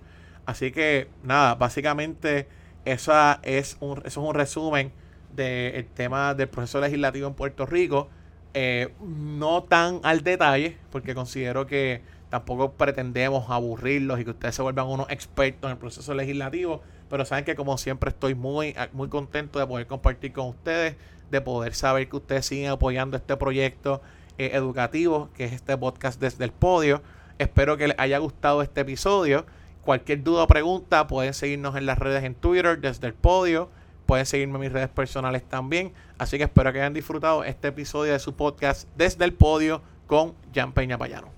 Así 0.44 0.72
que, 0.72 1.08
nada, 1.22 1.54
básicamente 1.56 2.48
esa 2.84 3.40
es 3.42 3.76
un, 3.80 3.98
eso 3.98 4.06
es 4.06 4.16
un 4.28 4.34
resumen 4.34 4.92
del 5.34 5.86
tema 5.86 6.34
del 6.34 6.48
proceso 6.48 6.80
legislativo 6.80 7.28
en 7.28 7.34
Puerto 7.34 7.66
Rico. 7.66 8.08
Eh, 8.54 8.94
no 9.00 9.64
tan 9.64 10.00
al 10.02 10.22
detalle, 10.22 10.78
porque 10.90 11.14
considero 11.14 11.66
que 11.66 12.00
tampoco 12.30 12.72
pretendemos 12.72 13.48
aburrirlos 13.50 14.20
y 14.20 14.24
que 14.24 14.30
ustedes 14.30 14.54
se 14.54 14.62
vuelvan 14.62 14.86
unos 14.86 15.08
expertos 15.10 15.68
en 15.68 15.72
el 15.72 15.78
proceso 15.78 16.14
legislativo, 16.14 16.82
pero 17.08 17.24
saben 17.24 17.44
que 17.44 17.54
como 17.54 17.78
siempre 17.78 18.10
estoy 18.10 18.34
muy, 18.34 18.74
muy 18.92 19.08
contento 19.08 19.58
de 19.58 19.66
poder 19.66 19.86
compartir 19.86 20.32
con 20.32 20.48
ustedes, 20.48 20.96
de 21.30 21.40
poder 21.40 21.74
saber 21.74 22.08
que 22.08 22.16
ustedes 22.16 22.46
siguen 22.46 22.70
apoyando 22.70 23.16
este 23.16 23.36
proyecto 23.36 24.00
eh, 24.38 24.50
educativo, 24.52 25.30
que 25.34 25.44
es 25.44 25.52
este 25.52 25.76
podcast 25.76 26.20
desde 26.20 26.44
el 26.44 26.52
podio. 26.52 27.02
Espero 27.38 27.76
que 27.76 27.88
les 27.88 27.98
haya 27.98 28.18
gustado 28.18 28.62
este 28.62 28.82
episodio. 28.82 29.46
Cualquier 29.82 30.22
duda 30.22 30.42
o 30.44 30.46
pregunta 30.46 31.06
pueden 31.06 31.32
seguirnos 31.32 31.76
en 31.76 31.86
las 31.86 31.98
redes 31.98 32.24
en 32.24 32.34
Twitter 32.34 32.80
desde 32.80 33.06
el 33.06 33.14
podio. 33.14 33.70
Pueden 34.04 34.26
seguirme 34.26 34.54
en 34.56 34.60
mis 34.62 34.72
redes 34.72 34.88
personales 34.88 35.44
también. 35.44 35.92
Así 36.18 36.38
que 36.38 36.44
espero 36.44 36.72
que 36.72 36.80
hayan 36.80 36.94
disfrutado 36.94 37.44
este 37.44 37.68
episodio 37.68 38.12
de 38.12 38.18
su 38.18 38.34
podcast 38.34 38.88
desde 38.96 39.24
el 39.24 39.32
podio 39.32 39.82
con 40.06 40.34
Jan 40.54 40.72
Peña 40.72 40.98
Payano. 40.98 41.35